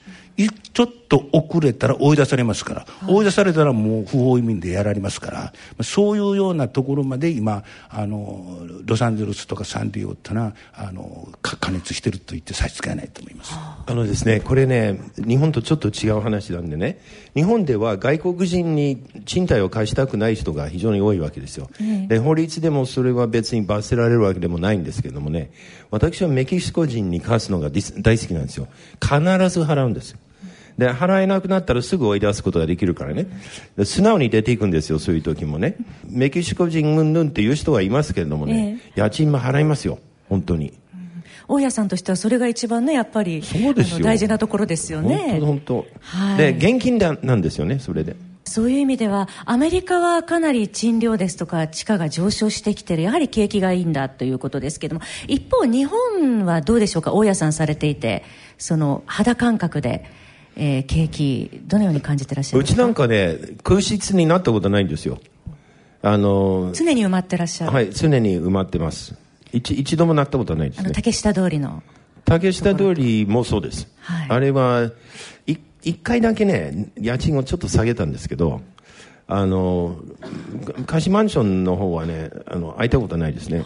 [0.74, 13.54] ちょっと遅れたら追い出されますから、追い出されたらもう不法移民でやられますから、そういうようなところまで今、あの、ロサンゼルスとかサンディエゴってのは、あの、か加熱してると言って差し支えないと思います。
[13.56, 17.00] あのですね、これね、日本とちょっと違う話なんでね、
[17.34, 21.70] 日本では外国人に賃貸を貸したくない人が非常に多いわけですよ。
[22.08, 25.50] で、法律でもそれは別に罰せられるわけでもないんですけどもね、
[25.90, 28.68] 私はメキシコ人に貸すのが大好きなんですよ。
[29.02, 29.18] 必
[29.50, 30.20] ず払うんですよ。
[30.80, 33.28] で、払えなくなったらすぐ追い出すことができるからね。
[33.84, 35.76] 素直に出ていくんですよ、そういう時もね。
[36.08, 40.74] メキシコ人うんぬんっていう人はいますけれどもね、え家賃も払いますよ、本当に。
[41.50, 45.40] 大家さんとしてはそれが一番ねやっぱりそうです大事なところですよね。
[45.40, 48.16] 本当本当、はい、で現金でなんですよねそれで。
[48.46, 53.02] そういう意味ではアメリカはかなり賃料ですとか地価が上昇してきてる。
[53.02, 55.02] やはり景気がいいんだということですけども。
[55.28, 58.24] 一方日本はどうでしょうか大家さんされていて
[58.60, 60.06] その肌感覚で
[60.62, 65.20] えー、景気どのように感じてらっしゃるうちなんかね空室になったことないんですよ。
[66.02, 67.74] あの常に埋まってらっしゃる。
[67.74, 69.16] はい常に埋まってます。
[69.52, 71.82] 一一度もなったことはないです、ね、あの竹下通りの。
[72.26, 74.92] 竹下通りもそうです、はい、あれは
[75.84, 78.62] 一回だけね家賃をちょっと下げたんですけど
[79.28, 79.98] あの
[80.86, 83.64] 貸しマンションの方はねあの空いたことはないですね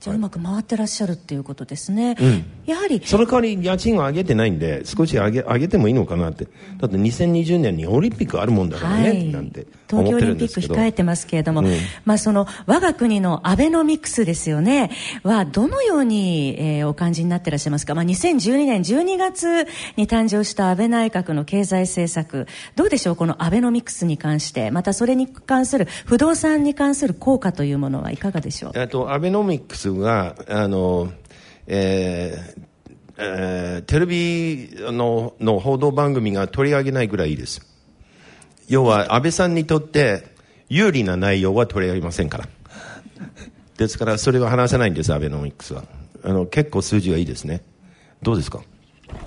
[0.00, 6.46] じゃあうまく回ってらっしゃるっていうことですね、うん、やはりその代わり家賃を上げてないんで少し上げ上げてもいいのかなって。
[6.78, 14.90] だって2020年にオリンピックあるもんだからね、はい、なんて東京オリンピック控えてますけれども、うん、まあ、その我が国のアベノミクスですよね。
[15.24, 22.46] はどのように、えー、お感じになってらっしゃいますか、まあ、2012年12月に誕生した安倍内閣の経済政策。
[22.76, 24.70] どうでしょうこのアベノミクスに関して。
[24.70, 28.88] またそれに関する不動産に関する効果というものはいかがでしょう？
[28.88, 31.12] とアベノミクスがあの、
[31.66, 32.62] えー
[33.18, 37.66] えー、テレビのの報道番組が取り上げないぐらいいいです。
[38.68, 40.26] 要は安倍さんにとって
[40.68, 42.48] 有利な内容は取り上げませんから。
[43.76, 45.84] ですからそれは話せないんですアベノミクスは。
[46.22, 47.62] あの結構数字はいいですね。
[48.22, 48.60] どうですか？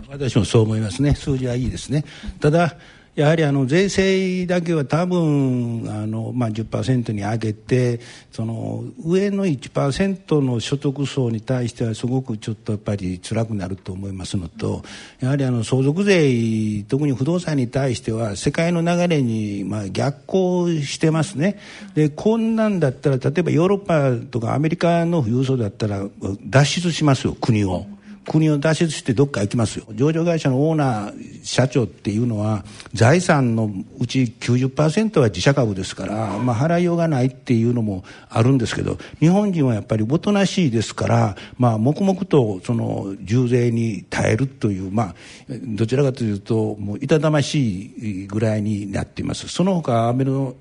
[0.09, 1.15] 私もそう思いますね。
[1.15, 2.05] 数字はいいですね。
[2.39, 2.75] ただ
[3.15, 7.99] やはりあの税制だけは多分あの、まあ、10%に上げて
[8.31, 14.83] その上の1%の所得層に対してはすごくちょっとやっぱり辛くなると思いますのと
[15.19, 21.59] やはりあの相続税特に不動産に対しては世界の流れにまあ逆行してますね
[21.95, 26.05] でこんなんだったら例えばヨーロッパとかアメリカの富裕層だったら
[26.45, 27.85] 脱出しますよ国を。
[28.27, 29.85] 国を脱出してどっか行きますよ。
[29.93, 45.15] 上場会社のオーナー社長っていうのは財産のうち90%は自社株ですから、まあ、払いようがないっていうのもあるんですけど日本人はやっぱりおとなしいですから、まあ、黙々とその重税に耐えるという、まあ、
[45.49, 47.81] どちらかというともう痛まし
[48.23, 49.47] いぐらいになっています。
[49.47, 50.55] その他アベノ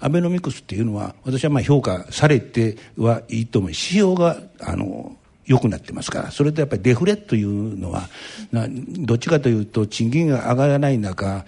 [0.00, 3.70] アベノミクスっていうのは私はまあ評価されてはいいと思う。
[3.70, 5.17] 指標があの
[5.48, 6.30] 良くなってますから。
[6.30, 8.08] それとやっぱりデフレというのは
[8.52, 11.44] どっちかというと賃金が上がらない中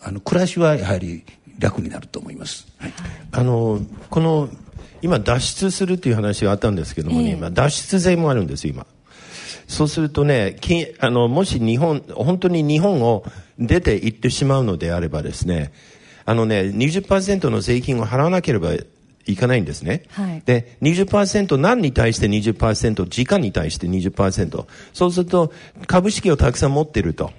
[0.00, 1.24] あの暮らしはやはり
[1.58, 2.92] 楽になると思います、はい、
[3.32, 3.80] あの
[4.10, 4.48] この
[5.00, 8.86] 今脱出するという話があったんですけどもね、えー、今脱出税もあるんです今。
[9.68, 10.56] そうするとね
[11.00, 13.24] あのもし日本本当に日本を
[13.58, 15.72] 出て行ってしまうのであればですね
[16.24, 18.70] あのね20%の税金を払わなければ
[19.26, 20.04] いかないんですね。
[20.10, 24.66] はい、で、20%何に対して20%、時間に対して20%。
[24.92, 25.52] そうすると、
[25.86, 27.32] 株式をたくさん持っていると。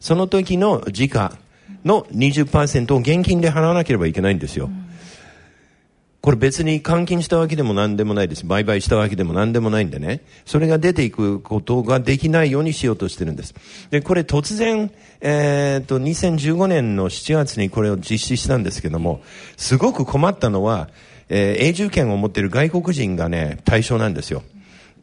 [0.00, 1.36] その時の時価
[1.84, 4.66] の20%を現金で払わなければいけないんですよ。
[4.66, 4.92] うん
[6.22, 8.46] これ別に換金したわけでも何でもないです。
[8.46, 10.20] 売買したわけでも何でもないんでね。
[10.46, 13.54] それが出ていくことができないようにしようとしてるんです。
[13.90, 19.20] で、これ突然、えー、っと、2015年の7月にこれを実施したんですけども、
[19.56, 20.90] すごく困ったのは、
[21.34, 24.42] えー、永住権を持っている外国人がね、対象なんですよ。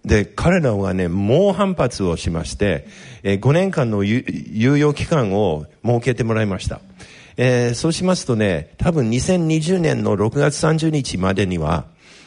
[0.05, 2.87] で、彼らはね、猛反発をしまして、
[3.23, 6.81] えー、5年間の猶予期間を設けてもらいました。
[7.35, 11.85] えー、そうしますとね、多分2020年の6月30日までには、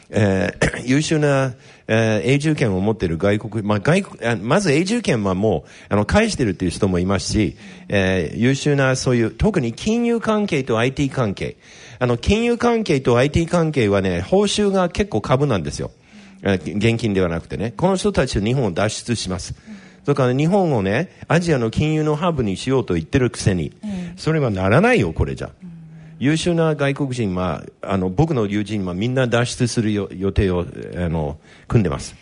[0.09, 1.53] えー、 優秀な、
[1.87, 7.55] えー、永住権を持っている外国、まあ、外国、まず永住権はもう、あの、返してるっていう人もいますし、
[7.87, 11.55] えー、優秀なそういう、特に金融関係と IT 関係、
[12.03, 15.89] あの、金融関係と IT 関係はね、報酬が結構株なんですよ。
[16.43, 17.73] 現金ではなくてね。
[17.77, 19.55] この人たちは日本を脱出します。
[20.03, 23.71] それから日本をね、アジアの金融のハブにしようと言ってるくせに、
[24.17, 25.51] それはならないよ、これじゃ。
[26.19, 30.65] 優秀な外国人は、あの、僕の友人はみんな脱出する予定を、
[30.97, 31.37] あの、
[31.69, 32.17] 組んでます。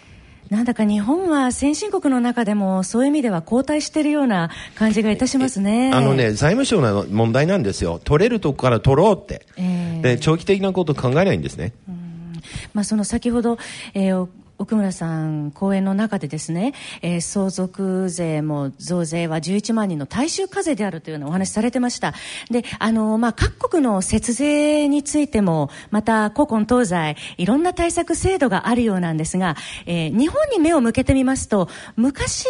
[0.52, 5.92] なんだか日本は先進国の中でもそういう意味では後退しているような感じがいたしますね。
[5.94, 8.02] あのね、財務省の問題なんですよ。
[8.04, 9.46] 取れるとこから取ろうって。
[9.56, 11.72] えー、で、長期的なことを考えないんですね。
[12.74, 13.58] まあ、その先ほど、
[13.94, 14.28] えー、
[14.62, 22.14] 奥村さん、講演の中でですね、えー、相続税も増税は11万人の大衆課税であるというようなお話されてました。
[22.52, 29.56] で、あの、まあ、各国の節税についても、また古今東西、いろんな対策制度があるようなんですが、
[29.88, 32.46] えー、日本に目を向けてみますと、昔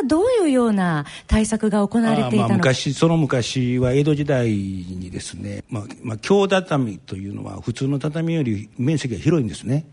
[0.00, 2.54] はどういうような対策が行われていたのか。
[2.58, 9.86] 昔、その昔は江戸時代にですね、まあ、まあ、京畳というのは普通の畳より面積が広いんですね。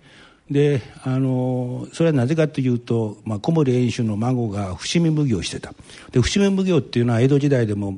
[0.52, 5.74] であのそれはなぜかというと、まあ、小森遠州の孫が伏見奉行してた。
[6.12, 7.98] で伏見奉行っていうのは江戸時代でも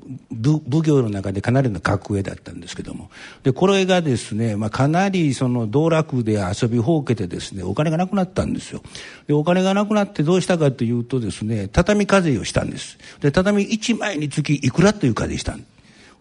[0.72, 3.10] 奉行の中でかなりの格上だったんですけども。
[3.43, 8.84] でこれがですね、まあ、かなりその道楽で遊びほうけてですねお金がなくなったんですよ。
[9.28, 13.00] でお金がなくなってどうしたかというとですね畳課税をしたんです。
[13.22, 15.74] で畳1枚につきいくらという課税したんです。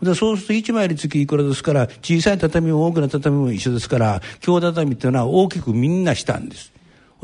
[0.04, 6.72] でそうすると1枚につきいくらですから、小さい畳も大きな畳も一緒ですから、京畳っていうのは大きくみんなしたんです。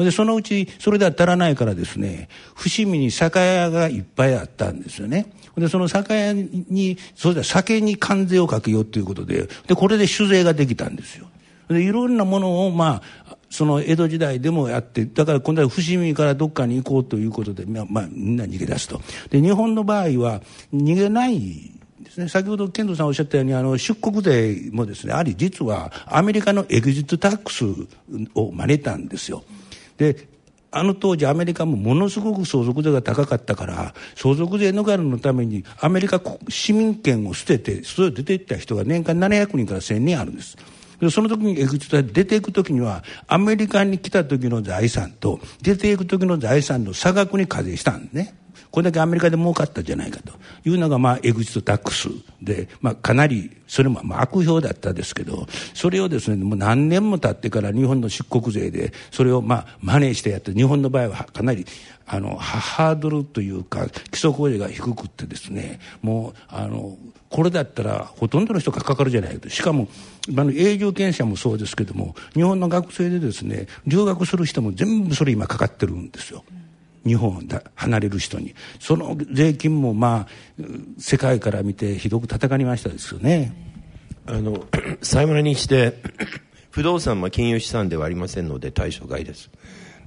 [0.04, 5.32] で、そのうち、それでは足らないからですね、伏見に酒屋がいっぱいあったんですよね。
[5.56, 11.26] で、その酒屋に、それで酒に関税をかけようということで、で、これで酒税ができたんですよ。
[11.68, 19.00] で、いろんなものを、まあ、その江戸時代でもやって、だから今度は伏見からどっかに行こうということで、まあ、まあ、みんな逃げ出すと。
[19.28, 20.40] で、日本の場合は
[20.72, 21.79] 逃げない
[22.10, 27.64] ですね、先ほど健人さんおっしゃったようにあの出国税もですねあり実はアメリカのエグジットタックス
[28.34, 29.44] を真似たんですよ。
[29.96, 30.28] で
[30.72, 40.56] あの当時アメリカもものすごく相続税が高かったから相続税逃れのためにアメリカ市民権を捨ててそれを出ていった人が年間700人から1000人あるんです。
[41.10, 48.34] その時にエグジット出ていく時にはアメリカに来た時の財産と出ていく時の財産の差額に課税したんですね。
[48.70, 50.32] これだけアメリカで儲かったんじゃないかと
[50.68, 52.08] いうのが、まあ、エグジットタックス
[52.40, 61.66] で、まあ、かなり、それもまあ悪評だったですけど、それをですね、もう何年も経ってから日本の出国税で、それをまあ、真似してやって、日本の場合はかなり、
[62.06, 66.96] あの、ハードルというか、基礎工事が低くってですね、もう、あの、
[67.28, 69.48] これだったらほとんどの人がかかるじゃないかと。
[69.48, 69.88] しかも、
[70.36, 76.44] あの、永住権者もそうですけども、日本の学生でですね、留学する人も全部それ今かかってるんですよ。
[77.06, 80.62] 日本だ離れる人にその税金もまあ
[80.98, 83.54] 世界から見てひどく叩かれましたですよね
[84.26, 84.64] あの
[85.02, 85.96] 最後にして
[86.70, 89.50] 不動産は金融資産ではありませんので対象外です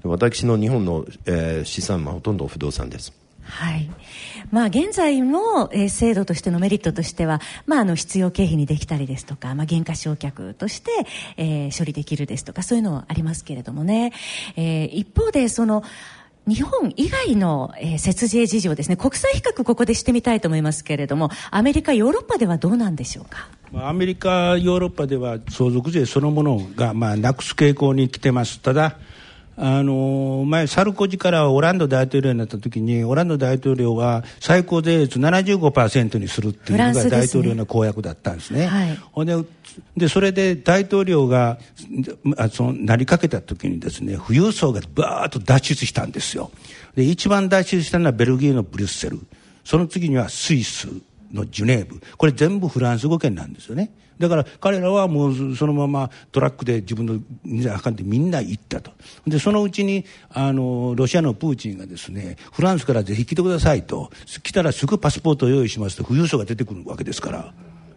[0.04, 3.14] 私の日本の、えー、資産はほとんど不動産です
[3.44, 3.90] はい。
[4.52, 10.92] まあ、現在の、えー、制度としてのメリットとしては、まあ、あの、必要経費にできたりですとか、まあ、減価償却として、
[11.38, 14.14] えー、処理できるですとか、そういうのはありますけれどもね。
[14.56, 15.84] えー、一方で、その、
[16.46, 23.48] 日本以外の、えー、節税事情ですね、国際比較ここでしてみたいと思いますけれども、アメリカ、ヨーロッパではどうなんでしょうか？
[23.76, 28.60] アメリカ、ヨーロッパでは相続税そのものが、まあ、なくす傾向に来てます。
[28.60, 28.98] ただ、
[29.56, 38.66] あの前、サルコジからオランド大統領になった時にオランド大統領は最高税率75%にするっていうのが大統領の公約だったんですね。
[38.66, 39.36] はい、で
[39.98, 41.58] でそれで大統領が
[42.38, 46.52] あそのなりかけた時にですね富裕層がバーッと脱出したんですよ。
[46.96, 49.20] で一番脱出したのはベルギーのブリュッセル
[49.64, 50.88] その次にはスイス
[51.34, 53.92] のジュネーブこれ全部フランス語圏なんですよね。
[54.20, 58.92] だから彼らはもうそのままトラックで自分の水を運んでみんな行ったと。
[59.28, 64.12] で、そのうちに、あの、ロシアのプーチンがですね、フランスからぜひ来てくださいと、
[64.44, 67.54] 来たらすぐパスポートを用意しますと富裕層が出てくるわけですから。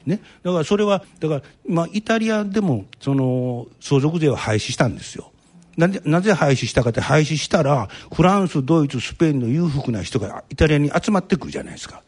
[0.06, 0.20] ね。
[0.42, 5.32] だからそれは、だから、まあ、イタリアでも、その、相続税を廃止したんですよ。
[5.76, 12.02] なぜ、なぜ廃止したかって廃止したら、フランス、ドイツ、スペインの裕福な人がイタリアに集まってくるじゃないですか。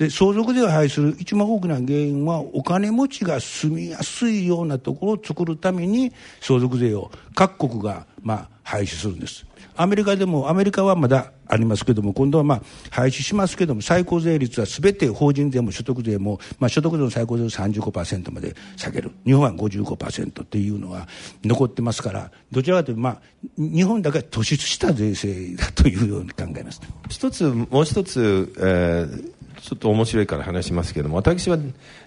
[0.00, 9.44] で相続税を廃止する一番大きな原因はお金持ちが住みやすいようなところを作るために相続税を各国がまあ廃止するんです。
[9.76, 19.10] アメリカでもアメリカはまだありますけども今度はまあ廃止しますけども最高税率はすべて法人税も所得税も、まあ、所得税の最高税を35%まで下げる。
[19.26, 21.08] 日本は55%っていうのは
[21.44, 23.20] 残ってますからどちらかというと、まあ、
[23.58, 26.80] 日本だけは突出した税制だというように考えます。
[27.10, 31.58] 一つもう一つ、えーちょっと面白いから話しますけども、私は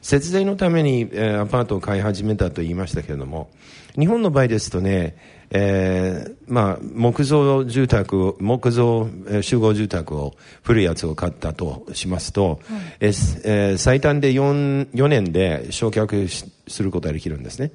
[0.02, 3.50] 節税のために、えー、アパートを買い始めたと言いましたけれども、
[3.98, 5.16] 日本の場合ですとね、
[5.52, 10.34] えー、まあ、木造住宅を、木造、えー、集合住宅を、
[10.64, 12.60] 古いやつを買ったとしますと、はい、
[13.02, 16.28] えー、最短で 4, 4年で焼却
[16.68, 17.72] することができるんですね。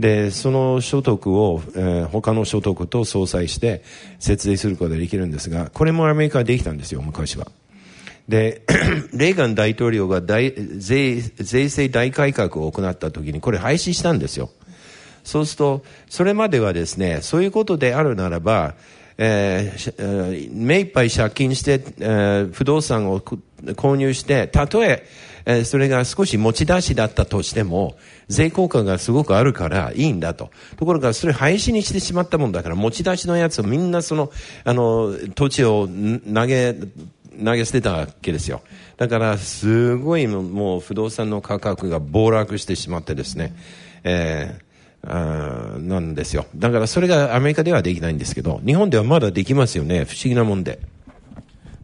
[0.00, 3.82] で、その所得を、えー、他の所得と相殺して
[4.18, 7.46] 節税することができるんですが、これもアメリカはできたんですよ、昔は。
[8.28, 8.62] で、
[9.12, 14.50] レーガン大統領が大税税制大改革を行った時にこれ廃止したんですよ。
[15.24, 18.74] そうすると、それまではですね、そういうことであるならば、
[19.18, 25.06] えー、目いっぱい借金して、えー、不動産を購入して、たとえ
[25.44, 27.96] えー、それが少し持ち出しだったとしても、
[28.28, 30.50] 税効果がすごくあるからいいんだと。
[30.76, 34.30] ところが、それ廃止にしてしまったもんだから、持ち出しのやつをみんなその、
[34.64, 35.88] あの、土地を
[36.32, 36.74] 投げ、
[37.44, 38.62] 投げ捨てたわけですよ。
[38.96, 43.54] だから、すごいもう不動産の価格が暴落してしまってですね、
[44.04, 44.72] えー
[45.04, 46.46] あなんですよ。
[46.54, 50.04] だからそれがアメリカではできないんですけど、日本ではまだできますよね。
[50.04, 50.78] 不思議なもんで。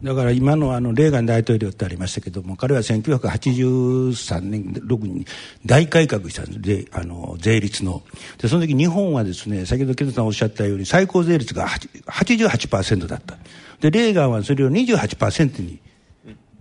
[0.03, 5.27] だから今のあのレーガン大統領ってありましたけども、彼は1983年、6年に
[5.67, 8.03] 大改革したんです、あの税率の。
[8.41, 11.67] で、その時日本はですね、先ほどケンさんおっしゃったように最高税率が
[12.07, 13.37] 88%だった。
[13.81, 15.79] で、レーガンはそれを28%に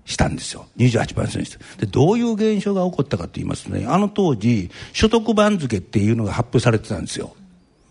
[0.05, 0.67] したんですよ。
[0.77, 1.59] 28%にした。
[1.79, 7.35] で、どういう現象が起こったかと言いますとね、あの当時、所得番付っていうのが発表されてたんですよ。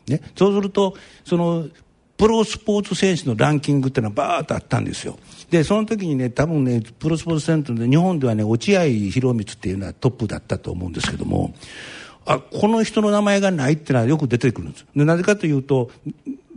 [0.08, 0.20] ね。
[0.36, 1.66] そうすると、その、
[2.16, 5.18] プロスポーツ選手のランキングっていうのはバーッとあったんですよ。
[5.50, 11.54] で、その時にね、多分ね、プロスポーツセンターで日本ではね、落合博満っていうのはトップだったと思うんですけども、
[12.24, 14.86] あ、この人の名前がないっていうのはよく出てくるんです。
[14.96, 15.90] でなぜかというと、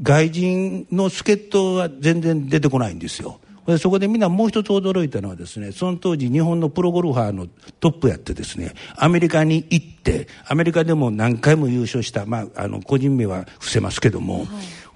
[0.01, 3.39] 外人の助っ人は全然出てこないんですよ。
[3.65, 7.47] でそこでみんなもう一つ驚いたのはですね、その当時日本のプロゴルファーの
[7.79, 14.45] トップやってですね、アメリカに行って、アメリカでも何回も優勝した、まあ、あの、個人名は伏せますけども、は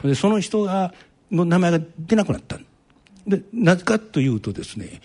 [0.05, 0.93] い、でその人が、
[1.31, 2.57] の名前が出なくなった。
[3.27, 5.01] で、なぜかというとですね、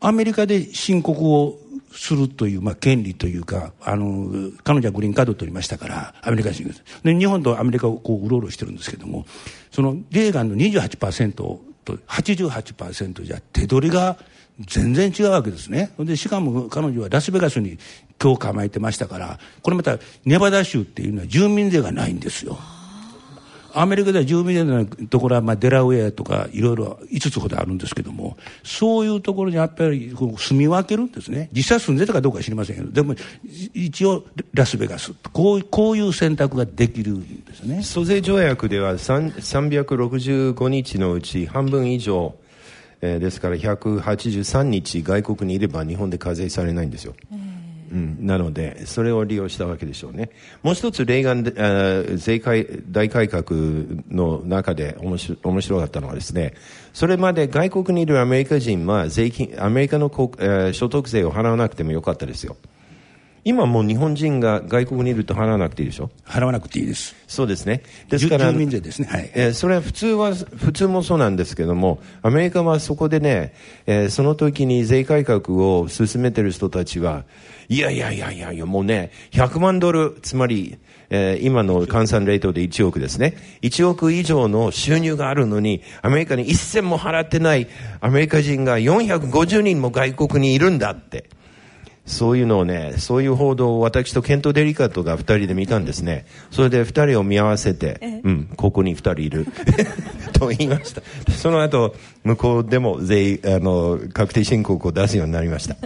[0.00, 1.58] アメリカで申告を
[1.92, 6.68] するという、まあ、権利というか、あの、彼女はグリーンカードを取りましたから、アメリカ人
[7.02, 9.26] で、日本とアメリカをこう、うろうろしてるんですけども、
[9.70, 11.60] その、レーガンの28%と
[12.06, 14.16] 88%じゃ手取りが
[14.66, 15.90] 全然違うわけですね。
[15.98, 17.78] で、しかも彼女はラスベガスに
[18.22, 22.58] 今日構えてましたから、これまたネバダ州っていうのは住民税がないんですよ。
[23.74, 31.48] アメリカでは住民税のところは、まあ、デラウェアとかいろいろ5つほどあるんですけども、そういうところにやっぱりこう住み分けるんですね。
[31.52, 33.14] 実際住んでたかどうか知りませんけど、でも
[33.74, 37.82] 一応ラスベガス、こうこういう選択ができるんですね。
[37.82, 42.34] 租税条約では365日のうち半分以上、
[43.00, 47.14] えー、ですから183日外国にいれば日本で課税されないんですよ。
[47.92, 50.30] うん、なので、それを利用したわけでしょうね。
[50.62, 53.44] もう一つ、レーガン税改大改革
[54.10, 56.54] の中で面白面白かったのはですね、
[56.92, 62.56] それまで外国にいるアメリカ人は税金、アメリカの、えー、所得税を払わなくてもよかったですよ。
[63.42, 66.10] 今もう日本人が外国にいると払わなくていいでしょ？
[66.26, 67.16] 払わなくていいです。
[67.26, 67.82] そうですね。
[68.10, 69.08] ですから、住民税ですね。
[69.10, 69.30] はい。
[69.34, 73.54] えー、それは普通は、普通もそうなんですけども、アメリカはそこでね、
[73.86, 77.24] えー、その時に税改革を進めてる人たちは、
[77.70, 80.76] いやいやいやいやいや、もうね、100万ドル、つまり、
[81.08, 83.36] えー、今の換算レートで1億ですね。
[83.62, 87.68] 1億以上の収入があるのに、アメリカに一銭も払ってない
[88.00, 91.30] アメリカ人が450人も外国にいるんだって。
[92.06, 96.26] そういうのをね、そういう報道を私とケント・デリカットが二人で見たんですね。
[96.50, 99.46] それで二人を見合わせて、うん、ここに二人いる。
[100.34, 101.02] と言いました。
[101.30, 101.94] その後、
[102.24, 105.76] 向こうでも税、あの、確定申告を出すようになりました。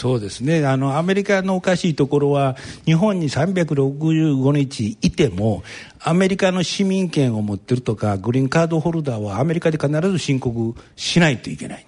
[0.00, 0.64] そうですね。
[0.64, 5.62] あの、アメリカのおかしいところは、日本に365日いても、
[5.98, 11.86] アメリカの市民権を持っているとか、グリーンカードホルダーはアメリカで必ず申告しないといけない。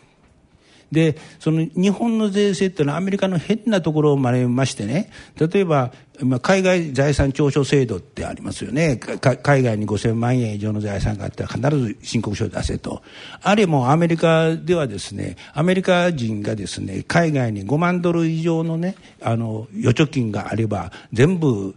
[0.92, 5.90] で、その日本の税制っていうのはアメリカの変なところを真似ましてね、例えば、
[6.20, 8.98] まあ海外財産調書制度ってありますよね。
[8.98, 13.02] 海外に5000万円以上の財産があったら必ず申告書を出せと。
[13.42, 21.74] あれもアメリカではですね、アメリカ人がですね、海外に5万ドル以上のね、あの、預貯金があれば、全部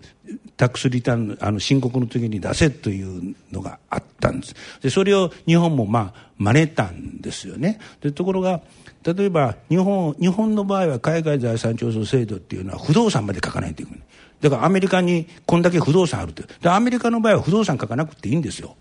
[0.57, 4.55] タックスリターン、あの、申告の時に出せというのがあったんです。
[4.81, 7.79] で、それを日本もまあ、真似たんですよね。
[8.01, 8.61] で、ところが、
[9.05, 14.01] 例えば日本日本の場合は海外財産調査制度っていうのは不動産まで書かないといけない。
[14.41, 16.43] だからアメリカにこんだけ不動産あるって。
[16.67, 18.75] アメリカの場合は不動産書かなくていいんですよ。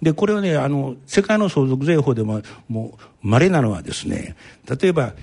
[0.00, 4.36] でこれはねあの世界の相続税法でももう稀なのはですね
[4.68, 5.14] 例えば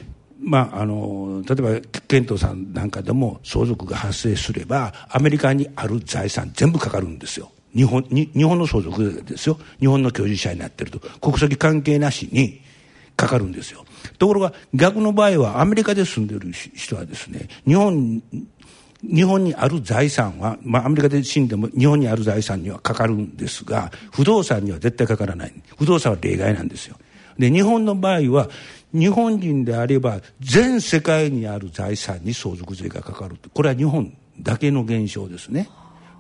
[0.46, 7.52] まあ、あの例えば健藤さんなんかでも相続が発生すればアメリカにある財産全部かかるんですよ。
[7.74, 9.58] 日本に日本の相続ですよ。
[9.80, 11.00] 日本の居住者になっていると。
[11.20, 12.62] 国籍関係なしに
[13.16, 13.86] かかるんですよ。
[14.18, 18.22] ところが逆の場合はアメリカで住んでる人はですね、日本、
[19.02, 25.54] 日本にある財産は、まあアメリカで死んでも日本にある財産にはかかるんですが、不動産には絶対かからない。
[25.78, 26.98] 不動産は例外なんですよ。
[27.38, 28.50] で、日本の場合は、
[28.94, 33.38] 日本人であれば全世界にある財産に相続税がかかる。
[33.54, 35.70] これは日本だけの現象ですね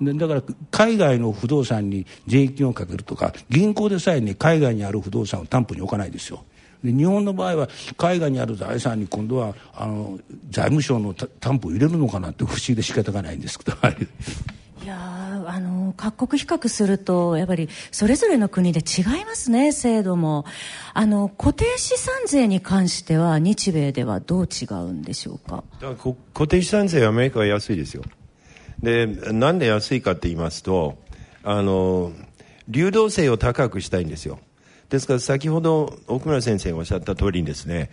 [0.01, 0.13] で。
[0.13, 6.43] だから海外の不動産に税金をかけるとか銀行でさえね海外にある不動産を担保に置かないですよ
[6.83, 10.19] で日本の場合は海外にある財産に今度はあの
[10.49, 13.77] 財務省の担保を入れるのかなって不思議で仕方がないんですけど
[14.83, 14.87] い。
[14.87, 20.45] やあの各国比較するとやっぱりそれぞれの国で違いますね制度も。
[20.93, 25.63] あの固定資産税に関しては日米ではどう違うんでしょうか？
[26.33, 28.03] 固定資産税はアメリカは安いですよ。
[28.81, 30.97] でなんで安いかって言いますと
[31.43, 32.11] あの
[32.67, 34.39] 流動性を高くしたいんですよ
[34.93, 37.89] ですから先ほど奥村先生がおっしゃった通りにですね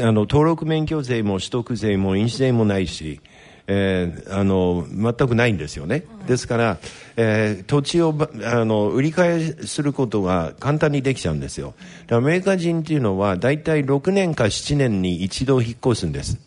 [0.00, 3.20] あの登録免許税も取得税も印紙税もないし
[3.68, 6.78] えー、あの全くないんですよね、ですから、
[7.16, 8.12] えー、土地を
[8.44, 11.74] あの売り買いすることが簡単にできちゃうんですよ。
[12.10, 16.40] アメリカ人っていうのは大体6年か7年に一度引っ越すんです。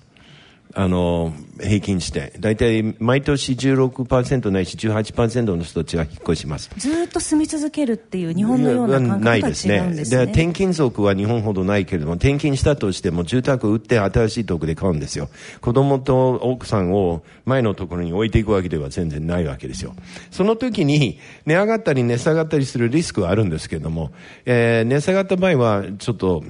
[0.78, 2.34] あの、平均して。
[2.38, 6.70] 大体、毎年16%ないし18%の人たちが引っ越します。
[6.78, 9.78] ずっと住み続けるっていう日本のような感覚とは違うんですね。
[9.78, 10.26] ないですね。
[10.26, 15.30] で、転勤族は日本ほどないけれども、転勤したとしても住宅を売って新しいとこで買うんですよ。
[15.62, 19.96] 子供と奥さんを前のところに置いていくわけでは全然ないわけですよ。
[20.30, 24.12] その時に、値上がったり値下がったりするリスクはあるんですけども、
[24.46, 26.44] えー、値下がった場合は、ちょっと、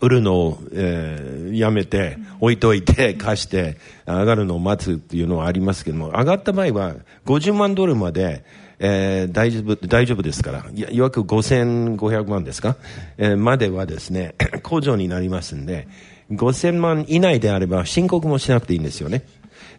[0.00, 3.76] 売るのを、えー、やめて、置いといて、貸して、
[4.06, 6.94] 上がるのを待つっていうのはありますけども、上がった場合は、
[7.26, 8.44] 50万ドルまで、
[8.78, 12.76] えー、大丈夫、大丈夫ですから、いいわく5500万ですか、
[13.16, 15.88] えー、まではですね、 控除になりますんで、
[16.30, 19.24] 5000万以内であれば申告もしなくていいんですよね。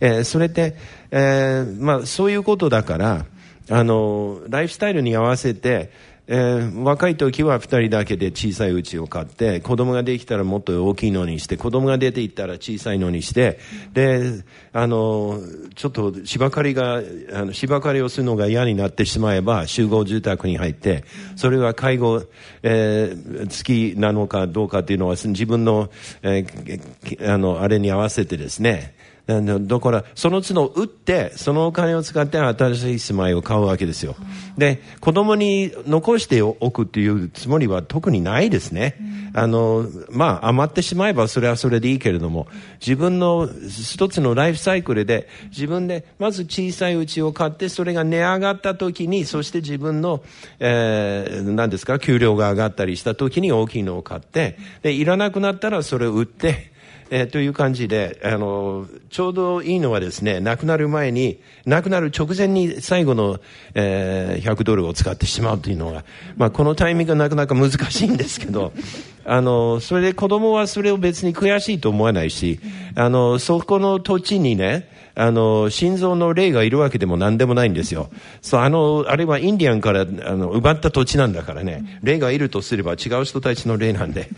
[0.02, 0.76] えー、それで、
[1.12, 3.26] えー、まあ、そういうことだから、
[3.72, 5.92] あの、ライフスタイルに合わせて、
[6.32, 13.58] えー、若い時は2人だけで小さい家を買って子供ができたらもっと大きいのにして子供が出ていったら小さいのにして
[13.94, 15.40] であの
[15.74, 17.02] ちょっと芝刈りが
[17.34, 21.04] あの芝刈りをするのが嫌になってしまえば集合住宅に入って
[21.36, 22.24] それは介護、
[22.62, 25.90] えー、付きなのかどうかっていうのは自分の,、
[26.22, 28.94] えー、あのあれに合わせてですね
[29.30, 34.16] だから、その都度売って、そのお金を使って新しい住まいを買うわけですよ。
[34.58, 38.96] で、子供に残しておくっていうつもりは特にないですね。
[39.36, 42.48] あの、まあ、余ってしまえばそれはそれでいいけれども、
[42.82, 50.24] 自分の一つのライフサイクルで、自分でまず小さいうちを買って、それが値上がった時に、そして自分の、
[50.60, 56.79] えー、何ですか、給料が上がったりした時に大きいのを買って、で、いらなくなったらそれを売って、
[57.12, 63.40] えー、という感じで、あの、ちょうどいいのはですね、亡くなる前に、亡くなる直前に最後の、
[63.74, 66.06] えー、100ドルを使ってしまうというのが、
[66.38, 68.74] まあ、このタイミングがなかなか難しいんですけど、
[69.26, 72.60] あの、それで子供はそれを別に悔しいと思わないし、
[72.96, 74.90] あの、そこの土地にね、
[75.20, 78.10] あの、心臓の霊がいるわけでも何でもないんですよ。
[78.42, 84.30] そう、あの、あれはインディアンから、あの、奪った土地なんだからね、霊がいるとすれば違う人たちの霊なんで、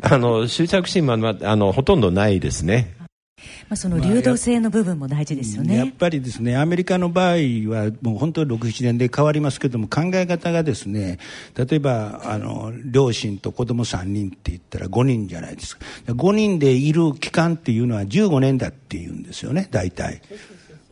[0.00, 3.01] あの、執着心は、あの、ほとんどないですね。
[3.68, 7.34] まあ、その流動性の部分も大事ですよね、やっぱりですねアメリカの場合
[7.70, 11.18] はもう本当に67年で変わりますけども考え方がですね
[11.56, 20.22] 例えばあの両親と子供3人って言ったら5人じゃないですか5人でいる期間っていうのは15年だっていうんですよね大体。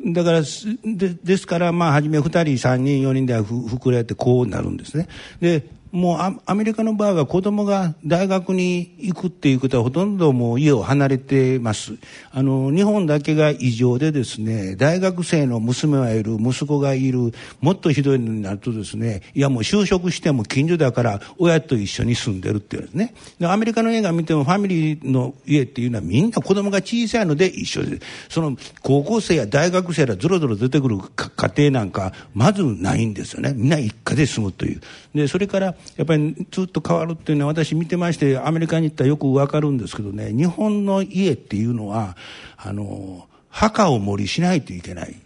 [0.02, 5.08] だからでですから、まあ、初め2人、3人、4人で膨れてこうなるんですね。
[5.40, 11.94] でもうアメリカの場合は子供が大学に行くっていうことはほとんどもう家を離れてます。
[12.32, 23.14] あの、日本だけが異常でですね、大学生の娘はいる、息子がいる、もっとひどいのになるとですね、いやもう就職しても近所だから親と一緒に住んでるっていうんですね。
[23.38, 33.52] でアメリカの映画見てもファミリーの家っていうのはみんな子供が小さいので一緒です、その高校生や大学生らずろずろ出てくる家庭なんかまずないんですよね。
[33.56, 34.80] みんな一家で住むという。
[35.14, 42.16] で、それからやっぱりずっと変わるっていうのは私見てましてアメリカに行ったらよくわかるんですけどね日本の家っていうのは
[42.56, 45.16] あの墓を盛りしないといけないっ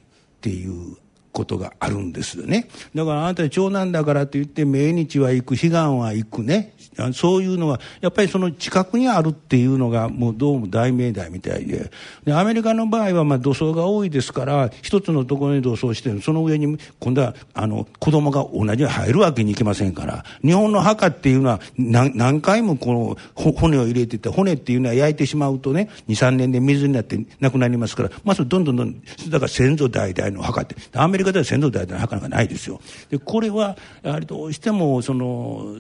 [0.41, 0.97] ていう
[1.35, 2.69] ことがあるんですよね。
[2.95, 6.75] だからあなた長男だからといって命日は行く、悲願は行くね。
[7.13, 11.91] そういうのは、やっぱりその近くにあるっていうのがもうどうも大命題みたいで。
[12.25, 32.81] で、アメリカの場合はまあ土葬が多いですから、一つのところに土葬してその上に今度はあの子供が同じに入るわけにいきませんから、日本の墓っていうのは何何回もこの骨を入れてて、骨っていうのは焼いてしまうとね、2、3年で水になってなくなりますから、まずどんどんどん、だから先祖代々の墓って、アメリカリカでは先祖代々なかなかないですよ。
[33.11, 35.75] で、これは、やはりどうしても、その、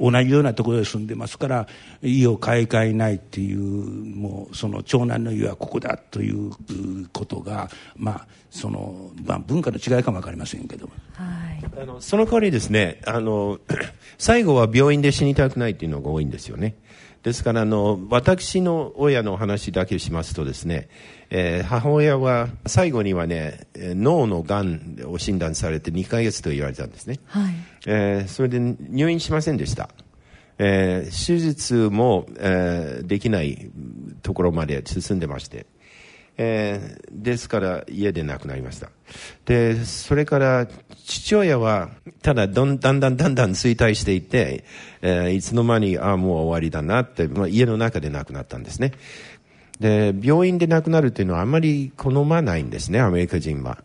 [0.00, 1.66] 同じようなところで住んでますから
[2.02, 6.52] 家を買い替えないっていうもうその長男の家はここだという
[7.12, 11.24] ことがまあその、まあ、文化の違いかも分かりませんけど、は
[11.60, 13.58] い、あのその代わりですねあの
[14.18, 16.76] 最後は病院で死にたくないっていうのが多いんですよね。
[17.22, 20.88] ですからあの私の親の話だけしますとですね、
[21.30, 27.54] えー、母親は最後にはね脳のがんを診断されて2ヶ月と言われたんですね、はい
[27.86, 29.90] えー、それで入院しませんでした。
[30.58, 33.70] えー、手術も、えー、できない
[34.22, 35.66] ところまで進んでまして、
[36.36, 38.90] えー、ですから家で亡くなりました。
[39.44, 40.68] で、それから
[41.04, 41.90] 父親は
[42.22, 44.64] ただだんだんだんだん衰退していって、
[45.02, 48.92] えー、いつの間に、ああ、もう終わりだなって、まあ、家の中で亡くなったんですね。
[49.80, 53.78] で、病院で亡くなるというのはあまり好まないんですね、アメリカ人は。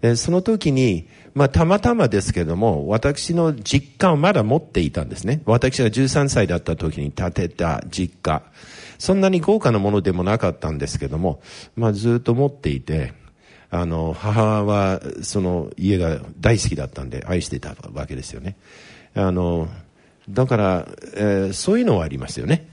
[0.00, 5.42] で、その時に、まあ、たまたまですけども、私の実家をまだ持っていたんですね。
[5.44, 8.42] 私が13歳だった時に建てた実家。
[8.98, 11.40] そんなに豪華なものでもなかったんですけども、
[11.76, 13.12] まあ、ずっと持っていて、
[13.70, 18.56] あの、母は、その家が大好きだったんで、愛してたわけですよね。
[19.14, 19.68] あの、
[20.28, 22.68] だから、えー、そういうのはありますよね。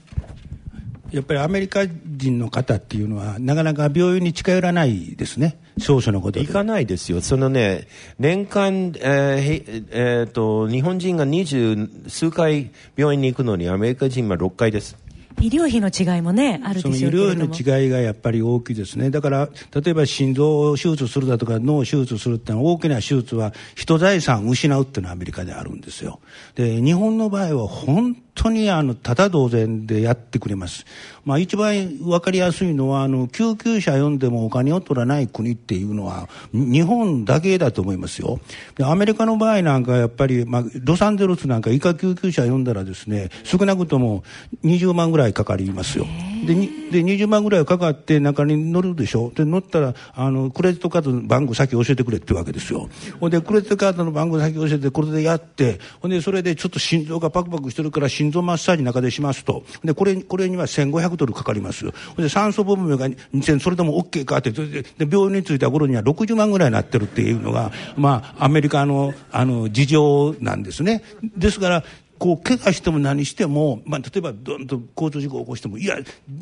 [1.12, 5.58] やっぱりアメリカ人の方っていうのは、なかなか病院に近寄らないですね。
[5.78, 7.20] 少々のこと行かないですよ。
[7.20, 7.86] そのね、
[8.18, 15.05] 年間、えーえー、と、日本人が二十数回病院に行くのにアメリカ人は6回です。
[15.40, 19.10] 医療費の違いもね、あるでしょうその医療費の違いがやっぱり大きいですね。
[19.10, 26.20] だから、例えば心臓手術するだとか脳手術するってのは大きな手術は人財産を失うっていうのはアメリカであるんですよ。
[26.54, 30.86] で、日本の場合は本当にあの、ただ同然でやってくれます。
[31.26, 38.38] まあ一番わかりやすいのは、あの、救急車呼んでもお金を取らない国っていうのは、日本だけだと思いますよ。
[38.80, 44.22] アメリカの場合なんかやっぱり、まあ、ロサンゼルスなんか医科救急車呼んだらですね、少なくとも
[44.64, 46.06] 20万ぐらいかかりますよ。
[46.46, 49.32] で、で20万ぐらいかかって中に乗るでしょ。
[49.34, 52.88] で、乗ったら、あの、クレジットカードの番号先教えてくれってわけですよ。
[53.18, 59.64] ほんで、クレジットカードの番号先教えて、これでやって、ほんで、それでちょっと心臓がパクパクしてるから心臓マッサージ中でしますと。
[59.84, 61.86] で、これ、これには1500ドルかかります。
[62.16, 71.02] で、酸素ボンベが2000、それでも OK かって、で、病院に着いた頃には60万ぐらいになってるっていうのが、まあ、アメリカの、あの、事情なんですね。
[71.36, 71.84] ですから、
[72.18, 75.96] こう、怪我しても何しても、まあ、例えば、どんと交通事故を起こしても、いや、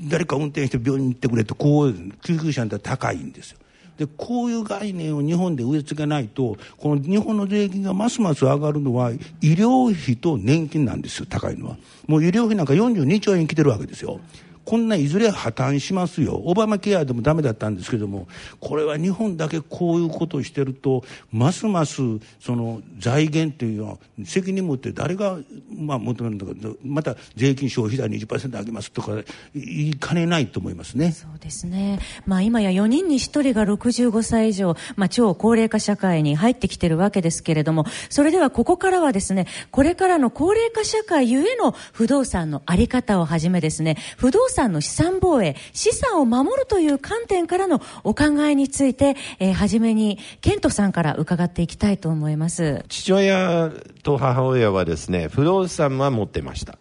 [0.09, 3.59] 誰か運転して病院に行ってくれと、こう、救急車に高いんですよ。
[3.99, 11.77] で、こういう概念を日本で植え付けないと、この日本の税金がますます上がるのは、医療費と年金なんですよ、高いのは。
[12.07, 14.21] もう医療費なんか42兆円来てるわけですよ。
[14.65, 16.41] こんないずれ破綻しますよ。
[16.45, 18.27] オバマケアでもダメだったんですけども、
[18.61, 22.03] これは日本だけこういうことをしてると、ますます
[22.41, 25.39] その財源というのは責任持って誰が、
[25.77, 29.13] まあ、求めるんだけど、また税金消費税20%上げますとか
[29.55, 31.13] 言いかねないと思いますね。
[31.13, 31.99] そうですね。
[32.27, 52.85] まあ今や4人に1人が65歳以上、まあ超高齢化社会に入ってきてるわけですけれども、それではここからはですね、これからの高齢化社会ゆえの不動産のあり方をはじめですね、不動産産の資産防衛、資産を守るという観点からのお考えについて、えー、初めに、ケントさんから伺っていきたいと思います。
[52.89, 53.71] 父親
[54.03, 56.79] と母親はですね、不動産は持ってました。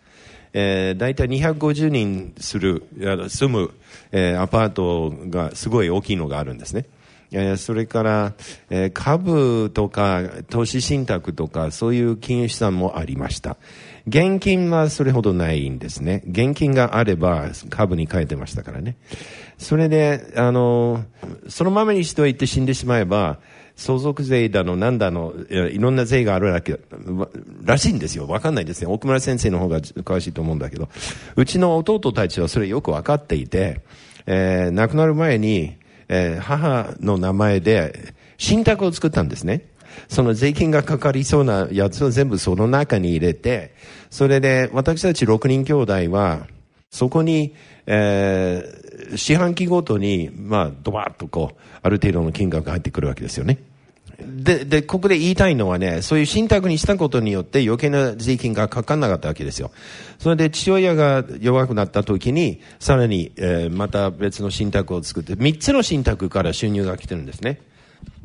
[0.54, 2.84] えー、大体250人する、
[3.30, 3.72] 住む、
[4.12, 6.86] えー、アパートがすごい大きいのがあるんですね。
[7.34, 8.34] えー、それから、
[8.70, 13.58] えー、株とか投資信託とかそういう金融資産もありました。
[14.08, 16.24] 現金はそれほどないんですね。
[16.28, 18.98] 現金があれば株に変えてましたからね。
[19.58, 21.06] それで、あの、
[21.48, 23.40] そのままにしておいて死んでしまえば、
[23.76, 26.80] 相続税だの、なんだの、いろんな税があるらけ
[27.64, 28.28] らしいんですよ。
[28.28, 28.88] わかんないですね。
[28.88, 30.90] 奥村先生の方が詳しいと思うんだけど、
[31.36, 33.82] うちの弟たちはそれよくわかっていて、
[34.26, 35.76] えー、亡くなる前に、
[36.10, 39.62] えー、母の名前で、信託を作ったんですね。
[40.08, 43.74] その税金がかかりそうなやつを全部その中に入れて、
[44.10, 46.48] それで私たち6人兄弟は、
[46.90, 47.56] そこに、
[47.88, 53.58] えー、四半期ごとに、まあ、ドバッとこう、ある程度の金額が入ってくるわけですよね。
[54.20, 59.72] で、で、ここで言いたいのはね、そういう信託にしたことによって余計な税金がかかんなかったわけですよ。
[60.20, 67.60] それで父親が弱くなった時に、さらに、えー、また別の信託を作って、3つの信託から収入が来てるんですね。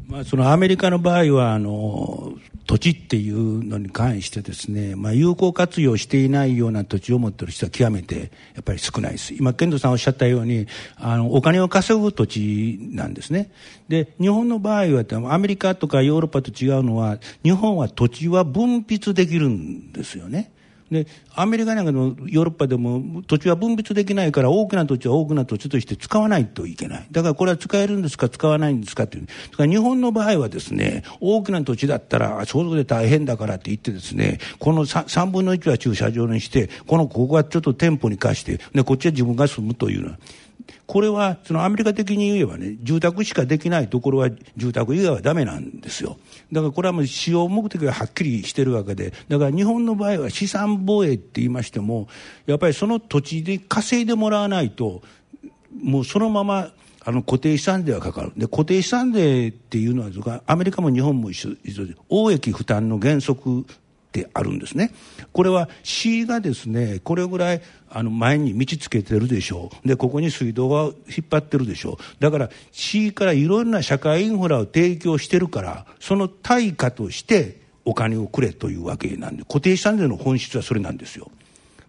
[0.08, 2.32] まあ、そのアメリカの場合はあの
[2.66, 9.34] 土地っていうのに関してですね、まあ、有効活用していないような土地を持っている人は極めてやっぱり少ないです。
[9.34, 13.50] 今健人さんおっしゃったようにあのお金を稼ぐ土地なんですね。
[13.88, 20.52] で日本の場合はアメリカとかヨーロッパと違うのは日本は土地は分泌できるんですよね。
[20.90, 27.06] でアメリカなんかのヨーロッパでも土地は分別できないから大きな土地は大きな土地として使わないといけない。
[27.10, 29.26] だからこれは使えるんですか使わないんですかっていう。
[29.26, 40.18] だから日本の場合はですね大きな土地だったら相続で大変だからって言ってですねこの 3, 3分の1は駐車場にしてこのここはちょっと店舗に貸してでこっちは自分が住むというのは。
[40.86, 46.18] これはそのアメリカ的に言えばね住宅しかできないところは住宅以外はダメなんですよ。
[46.52, 52.08] だからこれはもう使用目的がはっきりしてるわけでだから日本の場合は資産防衛って言いましても
[52.46, 55.02] やっぱりその土地で稼いでもらわないと
[55.82, 56.70] もうそのまま
[57.04, 58.32] あの固定資産税はかかる。
[58.36, 63.64] で固定資産税っていうのはアメリカも日本も一緒一緒で大益負担の原則
[64.24, 64.92] てあるんですね。
[65.32, 69.88] これは市がですね、これぐらいあの前に道つけてるでしょう。
[69.88, 71.96] で、ここに水道が引っ張ってるでしょう。
[72.20, 81.30] だから市からいろんな社会インフラを提供してるから、その対価としてお金をくれというわけなんで、固定資産税の本質はそれなんですよ。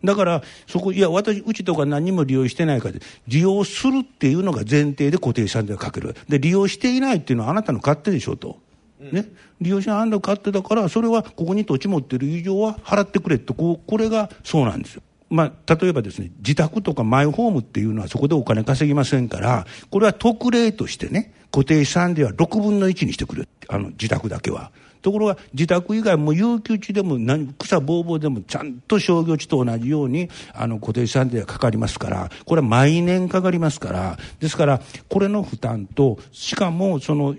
[0.03, 2.95] だから、そこ、いや、私、うちとか何も利用してないから、
[3.27, 6.15] 利用するっていうのが前提で固定資産税をかける。
[6.29, 8.57] で、利用していないっていうのはあなたの勝手でしょうと。
[8.99, 9.25] ね、
[9.61, 15.01] 利用者あんた買ってたからそれはここに土地持ってる以上は払ってくれってこうこれがそうなんですよ。
[15.29, 24.71] まあ、例えばですね自宅とかマイホームっていうのはそこでお金稼ぎませんからこれは特例としてね固定資産では6分の1にしてくれあの自宅だけは。
[25.01, 37.33] ところが自宅以外も有給地でも何草ぼうぼうでもちゃんと商業地と同じようにあの固定資産税がかかりますからこれは毎年かかりますからですからこれの負担としかもその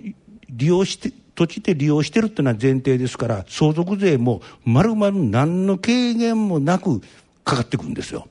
[0.49, 7.01] 利用して土地で利用してるっていうのは前提ですから相続税もまるまる何の軽減もなく
[7.43, 8.27] かかってくるんですよ。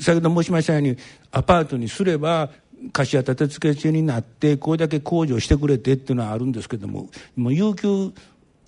[0.00, 0.96] 先ほど申しましたように
[1.32, 2.50] アパートにすれば
[2.92, 8.12] 貸し当て付け中になってこれだけ控除してくれてっていうのはあるんですけどももう有給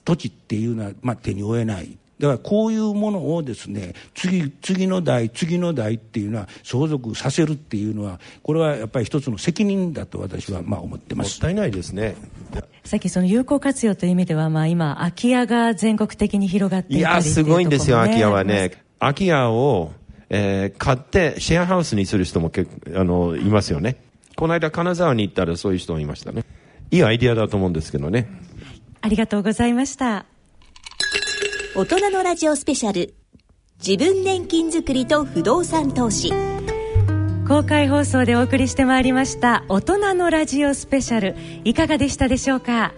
[0.05, 11.35] 土地っていうのは、まあ、手に負えないだからこういうものをですね次次の代次の代っていうのは相続させるっていうのはこれはやっぱり一つの責任だと私はまあ思ってます。
[11.35, 12.17] もったいないですね。
[12.85, 18.73] さっきその有効活用という意味では、まあ、今空き家が全国的に広がっていたりいやすごいんですよ空き家はね。
[18.99, 19.93] 空き家を、
[20.31, 23.97] えー、買ってシェアハウスにする人も結あのいますよね。
[24.37, 26.45] この間金沢に行ったらそういう人もいましたね。
[26.91, 28.29] いいアイディアだと思うんですけどね。
[29.03, 30.27] ありがとうございました
[31.79, 33.15] 大人のラジオスペシャル。
[33.87, 36.33] 自分年金づくりと不動産投資。
[37.47, 39.63] 公開放送でお送りしてまいりました。
[39.69, 41.37] 大人のラジオスペシャル。
[41.65, 42.95] いかがでしたでしょうか？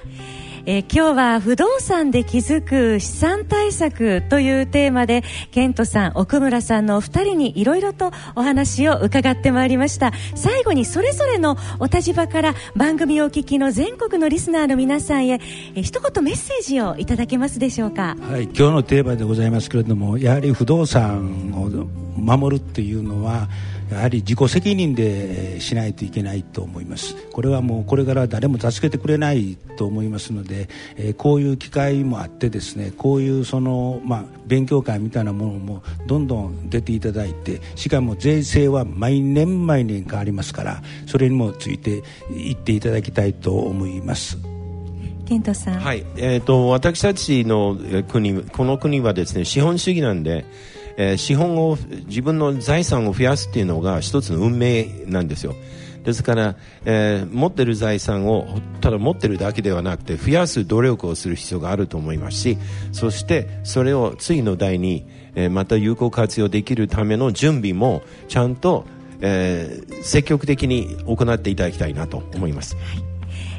[0.70, 10.12] えー、今日は不動産で気づく資産対策というテーマでケントさん奥村さんのお二人にいろいろとお話を伺ってまいりました。
[10.34, 15.40] 最後にそれぞれのお立場から番組をお聞きの全国のリスナーの皆さんへ、
[15.74, 18.14] えー、一言メッセージをいただけますでしょうか？
[18.20, 23.48] はい今日のテーマでございますけれどもやはり不動産を守るっていうのは
[23.90, 27.14] やはり自己責任でしないといけないと思います。
[27.32, 44.38] これはもうこれから誰も助けてくれないと思いますので、えー、こういう機会もあってですねこういうその、まあ、勉強会みたいなものもどんどん出ていただいてしかも税制は毎年毎年変わりますからそれにもついていっていただきたいと思います。
[45.26, 45.80] 健人さん。
[45.80, 47.78] はい、えーと私たちの
[48.08, 50.46] 国この国はですね資本主義なんで
[50.98, 55.54] えー、資本を自分の財産を増やすっていうのが一つの運命なんですよ
[56.04, 58.46] ですから、えー、持ってる財産を
[58.80, 62.58] ただ持ってるだけではなくて増やす努力をする必要があると思いますし
[62.92, 68.84] そしてそれを次の代に、えー、また有効活用できるための準備もちゃんと、
[69.20, 72.76] えー、積極的に行っていただきたいなと思います。
[72.76, 73.07] はい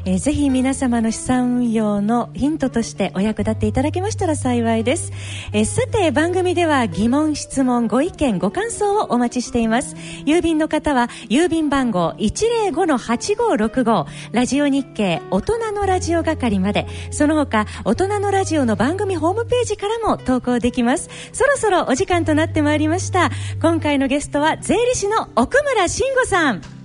[0.04, 5.12] えー、ぜひ皆様の資産運用のヒントとしてお役立ていただけましたら幸いです、
[5.52, 9.94] えー、さて番組では疑問質問ご意見ご感想をお待ちしています。
[10.24, 16.86] 郵便の方は郵便番号105-8565ラジオ日経大人のラジオ係まで。
[17.10, 21.10] その他大人のラジオの番組ホームページからも投稿できます。
[21.32, 23.30] そろそろお時間となってまいりました。
[23.60, 26.79] 今回のゲストは税理士の奥村慎吾さん。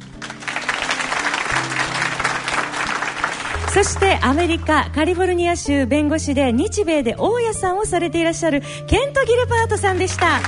[3.75, 10.39] そしてアメリカカリフォルニア州弁護士で日米で大家さんをされていらっしゃるケント・ギルパートさんでした。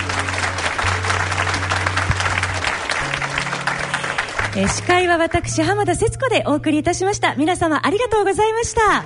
[4.55, 9.03] え、司会は私浜田節子でお送りいたしました皆様ありがとうございました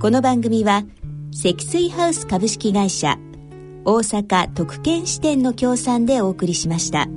[0.00, 0.84] この番組は
[1.32, 3.18] 積水ハウス株式会社
[3.86, 7.08] 大阪特権支店の協賛でお送りしました。